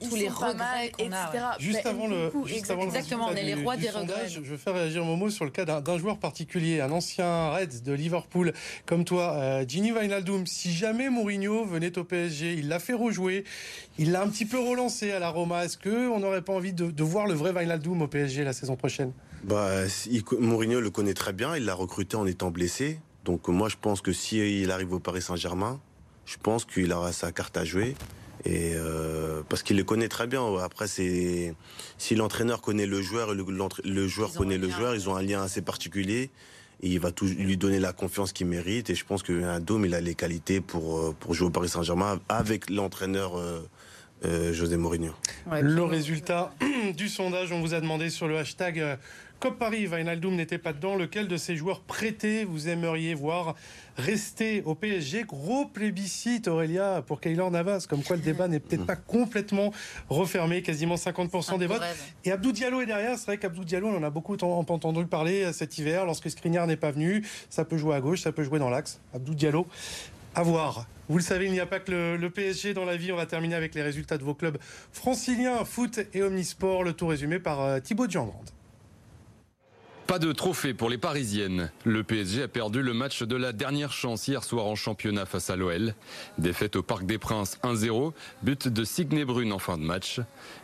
tous 0.00 0.16
les 0.16 0.28
regrets 0.28 0.92
qu'on 0.98 1.12
a. 1.12 1.56
Juste 1.58 1.86
avant 1.86 2.08
le, 2.08 2.32
exactement, 2.52 3.28
on 3.30 3.34
est 3.34 3.42
les 3.42 3.54
rois 3.54 3.76
des 3.76 3.90
regrets. 3.90 4.28
Je 4.28 4.40
veux 4.40 4.56
faire 4.56 4.74
réagir 4.74 5.04
Momo 5.04 5.30
sur 5.30 5.44
le 5.44 5.50
cas 5.50 5.64
d'un 5.64 5.98
joueur 5.98 6.18
particulier, 6.18 6.80
un 6.80 6.90
ancien 6.90 7.50
Reds 7.50 7.82
de 7.84 7.92
Liverpool 7.92 8.52
comme 8.86 9.04
toi, 9.04 9.34
euh, 9.34 9.64
Gini 9.66 9.92
Wijnaldum. 9.92 10.46
Si 10.46 10.72
jamais 10.72 11.10
Mourinho 11.10 11.64
venait 11.64 11.96
au 11.98 12.04
PSG, 12.04 12.54
il 12.54 12.68
l'a 12.68 12.78
fait 12.78 12.94
rejouer, 12.94 13.44
il 14.00 14.12
l'a 14.12 14.22
un 14.22 14.28
petit 14.28 14.46
peu 14.46 14.58
relancé 14.58 15.12
à 15.12 15.18
la 15.18 15.28
Roma. 15.28 15.66
Est-ce 15.66 15.76
qu'on 15.76 16.18
n'aurait 16.20 16.40
pas 16.40 16.54
envie 16.54 16.72
de, 16.72 17.02
voir 17.02 17.26
le 17.26 17.34
vrai 17.34 17.52
Wijnaldum 17.52 18.00
au 18.00 18.08
PSG 18.08 18.44
la 18.44 18.54
saison 18.54 18.74
prochaine? 18.74 19.12
Bah, 19.44 19.68
Mourinho 20.38 20.80
le 20.80 20.88
connaît 20.88 21.12
très 21.12 21.34
bien. 21.34 21.54
Il 21.54 21.66
l'a 21.66 21.74
recruté 21.74 22.16
en 22.16 22.26
étant 22.26 22.50
blessé. 22.50 22.98
Donc 23.26 23.48
moi, 23.48 23.68
je 23.68 23.76
pense 23.78 24.00
que 24.00 24.12
s'il 24.14 24.70
arrive 24.70 24.94
au 24.94 25.00
Paris 25.00 25.20
Saint-Germain, 25.20 25.78
je 26.24 26.38
pense 26.42 26.64
qu'il 26.64 26.90
aura 26.94 27.12
sa 27.12 27.30
carte 27.30 27.58
à 27.58 27.66
jouer. 27.66 27.94
Et 28.46 28.72
euh, 28.74 29.42
parce 29.50 29.62
qu'il 29.62 29.76
le 29.76 29.84
connaît 29.84 30.08
très 30.08 30.26
bien. 30.26 30.42
Après, 30.62 30.86
c'est 30.86 31.54
si 31.98 32.14
l'entraîneur 32.14 32.62
connaît 32.62 32.86
le 32.86 33.02
joueur 33.02 33.32
et 33.32 33.34
le, 33.34 34.08
joueur 34.08 34.32
connaît 34.32 34.56
le 34.56 34.70
joueur, 34.70 34.94
ils 34.94 35.10
ont 35.10 35.14
un 35.14 35.22
lien 35.22 35.42
assez 35.42 35.60
particulier. 35.60 36.30
Et 36.82 36.88
il 36.88 37.00
va 37.00 37.12
tout, 37.12 37.26
lui 37.26 37.58
donner 37.58 37.78
la 37.78 37.92
confiance 37.92 38.32
qu'il 38.32 38.46
mérite. 38.46 38.88
Et 38.88 38.94
je 38.94 39.04
pense 39.04 39.22
qu'un 39.22 39.60
Dôme, 39.60 39.84
il 39.84 39.94
a 39.94 40.00
les 40.00 40.14
qualités 40.14 40.62
pour, 40.62 41.00
euh, 41.00 41.14
pour 41.20 41.34
jouer 41.34 41.48
au 41.48 41.50
Paris 41.50 41.68
Saint-Germain 41.68 42.18
avec 42.30 42.70
l'entraîneur 42.70 43.36
euh, 43.36 43.60
euh, 44.24 44.52
José 44.52 44.76
Mourinho. 44.76 45.12
le 45.60 45.82
résultat 45.82 46.52
du 46.96 47.08
sondage, 47.08 47.52
on 47.52 47.60
vous 47.60 47.74
a 47.74 47.80
demandé 47.80 48.10
sur 48.10 48.28
le 48.28 48.38
hashtag 48.38 48.80
euh, 48.80 48.96
COP 49.40 49.58
Paris, 49.58 49.86
Vainaldoum 49.86 50.36
n'était 50.36 50.58
pas 50.58 50.74
dedans. 50.74 50.96
Lequel 50.96 51.26
de 51.26 51.38
ces 51.38 51.56
joueurs 51.56 51.80
prêtés 51.80 52.44
vous 52.44 52.68
aimeriez 52.68 53.14
voir 53.14 53.54
rester 53.96 54.62
au 54.66 54.74
PSG 54.74 55.24
Gros 55.24 55.64
plébiscite, 55.64 56.46
Aurélia, 56.46 57.02
pour 57.06 57.22
Kaylor 57.22 57.50
Navas. 57.50 57.86
Comme 57.88 58.02
quoi 58.02 58.16
le 58.16 58.22
débat 58.22 58.48
n'est 58.48 58.60
peut-être 58.60 58.84
pas 58.84 58.96
complètement 58.96 59.72
refermé. 60.10 60.60
Quasiment 60.60 60.96
50% 60.96 61.58
des 61.58 61.66
votes. 61.66 61.80
Et 62.24 62.32
Abdou 62.32 62.52
Diallo 62.52 62.82
est 62.82 62.86
derrière. 62.86 63.16
C'est 63.16 63.26
vrai 63.26 63.38
qu'Abdou 63.38 63.64
Diallo, 63.64 63.88
on 63.88 63.96
en 63.96 64.02
a 64.02 64.10
beaucoup 64.10 64.34
entendu 64.34 65.06
parler 65.06 65.44
euh, 65.44 65.52
cet 65.54 65.78
hiver. 65.78 66.04
Lorsque 66.04 66.28
Skriniar 66.30 66.66
n'est 66.66 66.76
pas 66.76 66.90
venu, 66.90 67.26
ça 67.48 67.64
peut 67.64 67.78
jouer 67.78 67.94
à 67.94 68.00
gauche, 68.02 68.20
ça 68.20 68.32
peut 68.32 68.44
jouer 68.44 68.58
dans 68.58 68.68
l'axe. 68.68 69.00
Abdou 69.14 69.34
Diallo, 69.34 69.66
à 70.34 70.42
voir. 70.42 70.86
Vous 71.08 71.18
le 71.18 71.24
savez, 71.24 71.46
il 71.46 71.52
n'y 71.52 71.60
a 71.60 71.66
pas 71.66 71.80
que 71.80 72.16
le, 72.16 72.30
PSG 72.30 72.72
dans 72.72 72.84
la 72.84 72.96
vie. 72.96 73.10
On 73.10 73.16
va 73.16 73.26
terminer 73.26 73.56
avec 73.56 73.74
les 73.74 73.82
résultats 73.82 74.16
de 74.16 74.22
vos 74.22 74.34
clubs 74.34 74.58
franciliens, 74.92 75.64
foot 75.64 76.00
et 76.14 76.22
omnisport. 76.22 76.84
Le 76.84 76.92
tout 76.92 77.08
résumé 77.08 77.40
par 77.40 77.60
euh, 77.60 77.80
Thibaut 77.80 78.06
Diangrande. 78.06 78.50
Pas 80.06 80.18
de 80.18 80.32
trophée 80.32 80.74
pour 80.74 80.90
les 80.90 80.98
Parisiennes. 80.98 81.70
Le 81.84 82.02
PSG 82.02 82.42
a 82.42 82.48
perdu 82.48 82.82
le 82.82 82.92
match 82.92 83.22
de 83.22 83.36
la 83.36 83.52
dernière 83.52 83.92
chance 83.92 84.26
hier 84.26 84.42
soir 84.42 84.66
en 84.66 84.74
championnat 84.74 85.24
face 85.24 85.50
à 85.50 85.56
l'OL. 85.56 85.94
Défaite 86.38 86.74
au 86.74 86.82
Parc 86.82 87.06
des 87.06 87.18
Princes 87.18 87.58
1-0, 87.62 88.12
but 88.42 88.66
de 88.66 88.82
Signe 88.82 89.24
Brune 89.24 89.52
en 89.52 89.60
fin 89.60 89.78
de 89.78 89.84
match. 89.84 90.20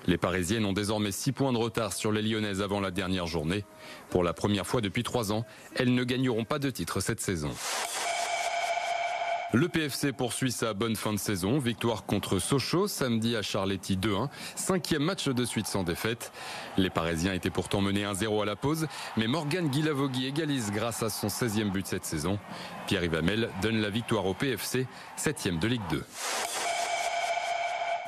Les 0.08 0.16
Parisiennes 0.16 0.64
ont 0.64 0.72
désormais 0.72 1.12
6 1.12 1.30
points 1.30 1.52
de 1.52 1.58
retard 1.58 1.92
sur 1.92 2.10
les 2.10 2.22
Lyonnaises 2.22 2.60
avant 2.60 2.80
la 2.80 2.90
dernière 2.90 3.28
journée. 3.28 3.64
Pour 4.10 4.24
la 4.24 4.32
première 4.32 4.66
fois 4.66 4.80
depuis 4.80 5.04
3 5.04 5.32
ans, 5.32 5.44
elles 5.76 5.94
ne 5.94 6.02
gagneront 6.02 6.44
pas 6.44 6.58
de 6.58 6.70
titre 6.70 6.98
cette 6.98 7.20
saison. 7.20 7.52
Le 9.56 9.68
PFC 9.70 10.12
poursuit 10.12 10.52
sa 10.52 10.74
bonne 10.74 10.96
fin 10.96 11.14
de 11.14 11.18
saison. 11.18 11.58
Victoire 11.58 12.04
contre 12.04 12.38
Sochaux 12.38 12.88
samedi 12.88 13.36
à 13.36 13.40
Charletti 13.40 13.96
2-1. 13.96 14.28
Cinquième 14.54 15.02
match 15.02 15.28
de 15.30 15.44
suite 15.46 15.66
sans 15.66 15.82
défaite. 15.82 16.30
Les 16.76 16.90
Parisiens 16.90 17.32
étaient 17.32 17.48
pourtant 17.48 17.80
menés 17.80 18.04
1-0 18.04 18.42
à 18.42 18.44
la 18.44 18.54
pause, 18.54 18.86
mais 19.16 19.26
Morgan 19.26 19.66
Guilavogui 19.66 20.26
égalise 20.26 20.70
grâce 20.72 21.02
à 21.02 21.08
son 21.08 21.28
16e 21.28 21.70
but 21.70 21.86
cette 21.86 22.04
saison. 22.04 22.38
Pierre 22.86 23.04
Yvamel 23.04 23.48
donne 23.62 23.80
la 23.80 23.88
victoire 23.88 24.26
au 24.26 24.34
PFC, 24.34 24.86
7e 25.16 25.58
de 25.58 25.68
Ligue 25.68 25.88
2. 25.88 26.04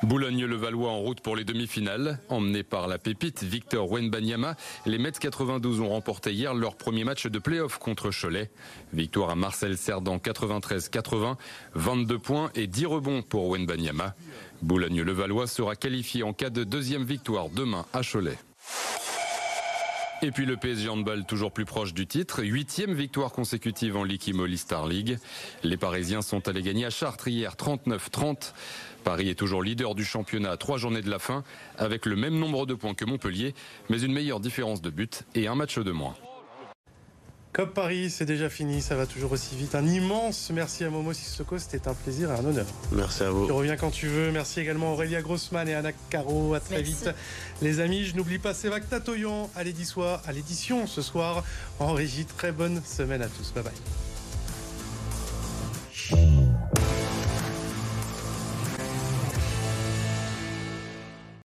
Boulogne-le-Valois 0.04 0.90
en 0.90 0.98
route 0.98 1.20
pour 1.20 1.34
les 1.34 1.44
demi-finales. 1.44 2.20
Emmenés 2.28 2.62
par 2.62 2.86
la 2.86 2.98
pépite 2.98 3.42
Victor 3.42 3.90
Wenbanyama, 3.90 4.56
les 4.86 4.98
Mets 4.98 5.12
92 5.12 5.80
ont 5.80 5.88
remporté 5.88 6.32
hier 6.32 6.54
leur 6.54 6.76
premier 6.76 7.04
match 7.04 7.26
de 7.26 7.38
play-off 7.38 7.78
contre 7.78 8.10
Cholet. 8.10 8.50
Victoire 8.92 9.30
à 9.30 9.34
Marcel 9.34 9.76
Cerdan 9.76 10.18
93-80, 10.18 11.36
22 11.74 12.18
points 12.18 12.50
et 12.54 12.66
10 12.66 12.86
rebonds 12.86 13.22
pour 13.22 13.48
Wenbanyama. 13.48 14.14
Boulogne-le-Valois 14.62 15.48
sera 15.48 15.74
qualifié 15.74 16.22
en 16.22 16.32
cas 16.32 16.50
de 16.50 16.64
deuxième 16.64 17.04
victoire 17.04 17.48
demain 17.48 17.84
à 17.92 18.02
Cholet. 18.02 18.38
Et 20.20 20.32
puis 20.32 20.46
le 20.46 20.56
PSG 20.56 20.88
Handball 20.88 21.24
toujours 21.24 21.52
plus 21.52 21.64
proche 21.64 21.94
du 21.94 22.08
titre. 22.08 22.42
Huitième 22.42 22.92
victoire 22.92 23.30
consécutive 23.30 23.96
en 23.96 24.02
Ligue 24.02 24.56
Star 24.56 24.88
League. 24.88 25.16
Les 25.62 25.76
Parisiens 25.76 26.22
sont 26.22 26.48
allés 26.48 26.62
gagner 26.62 26.86
à 26.86 26.90
Chartres 26.90 27.28
hier 27.28 27.54
39-30. 27.54 28.52
Paris 29.04 29.28
est 29.28 29.36
toujours 29.36 29.62
leader 29.62 29.94
du 29.94 30.04
championnat 30.04 30.50
à 30.50 30.56
trois 30.56 30.76
journées 30.76 31.02
de 31.02 31.10
la 31.10 31.20
fin, 31.20 31.44
avec 31.78 32.04
le 32.04 32.16
même 32.16 32.36
nombre 32.36 32.66
de 32.66 32.74
points 32.74 32.94
que 32.94 33.04
Montpellier, 33.04 33.54
mais 33.90 34.00
une 34.00 34.12
meilleure 34.12 34.40
différence 34.40 34.82
de 34.82 34.90
but 34.90 35.22
et 35.36 35.46
un 35.46 35.54
match 35.54 35.78
de 35.78 35.92
moins. 35.92 36.16
Comme 37.58 37.70
Paris, 37.70 38.08
c'est 38.08 38.24
déjà 38.24 38.48
fini, 38.48 38.80
ça 38.80 38.94
va 38.94 39.04
toujours 39.04 39.32
aussi 39.32 39.56
vite. 39.56 39.74
Un 39.74 39.84
immense 39.84 40.52
merci 40.54 40.84
à 40.84 40.90
Momo 40.90 41.12
Sissoko, 41.12 41.58
c'était 41.58 41.88
un 41.88 41.94
plaisir 41.94 42.30
et 42.30 42.34
un 42.34 42.44
honneur. 42.44 42.66
Merci 42.92 43.24
à 43.24 43.30
vous. 43.30 43.46
Tu 43.46 43.52
reviens 43.52 43.76
quand 43.76 43.90
tu 43.90 44.06
veux. 44.06 44.30
Merci 44.30 44.60
également 44.60 44.90
à 44.90 44.92
Aurélia 44.92 45.22
Grossman 45.22 45.68
et 45.68 45.74
Anna 45.74 45.90
Caro. 46.08 46.54
À 46.54 46.60
très 46.60 46.82
vite. 46.82 47.10
Les 47.60 47.80
amis, 47.80 48.04
je 48.04 48.14
n'oublie 48.14 48.38
pas 48.38 48.54
Sévac 48.54 48.88
Tatoyan 48.88 49.50
à 49.56 49.64
l'édition 49.64 50.86
ce 50.86 51.02
soir 51.02 51.42
en 51.80 51.94
régie. 51.94 52.26
Très 52.26 52.52
bonne 52.52 52.80
semaine 52.84 53.22
à 53.22 53.26
tous. 53.26 53.52
Bye 53.52 53.64
bye. 56.12 56.54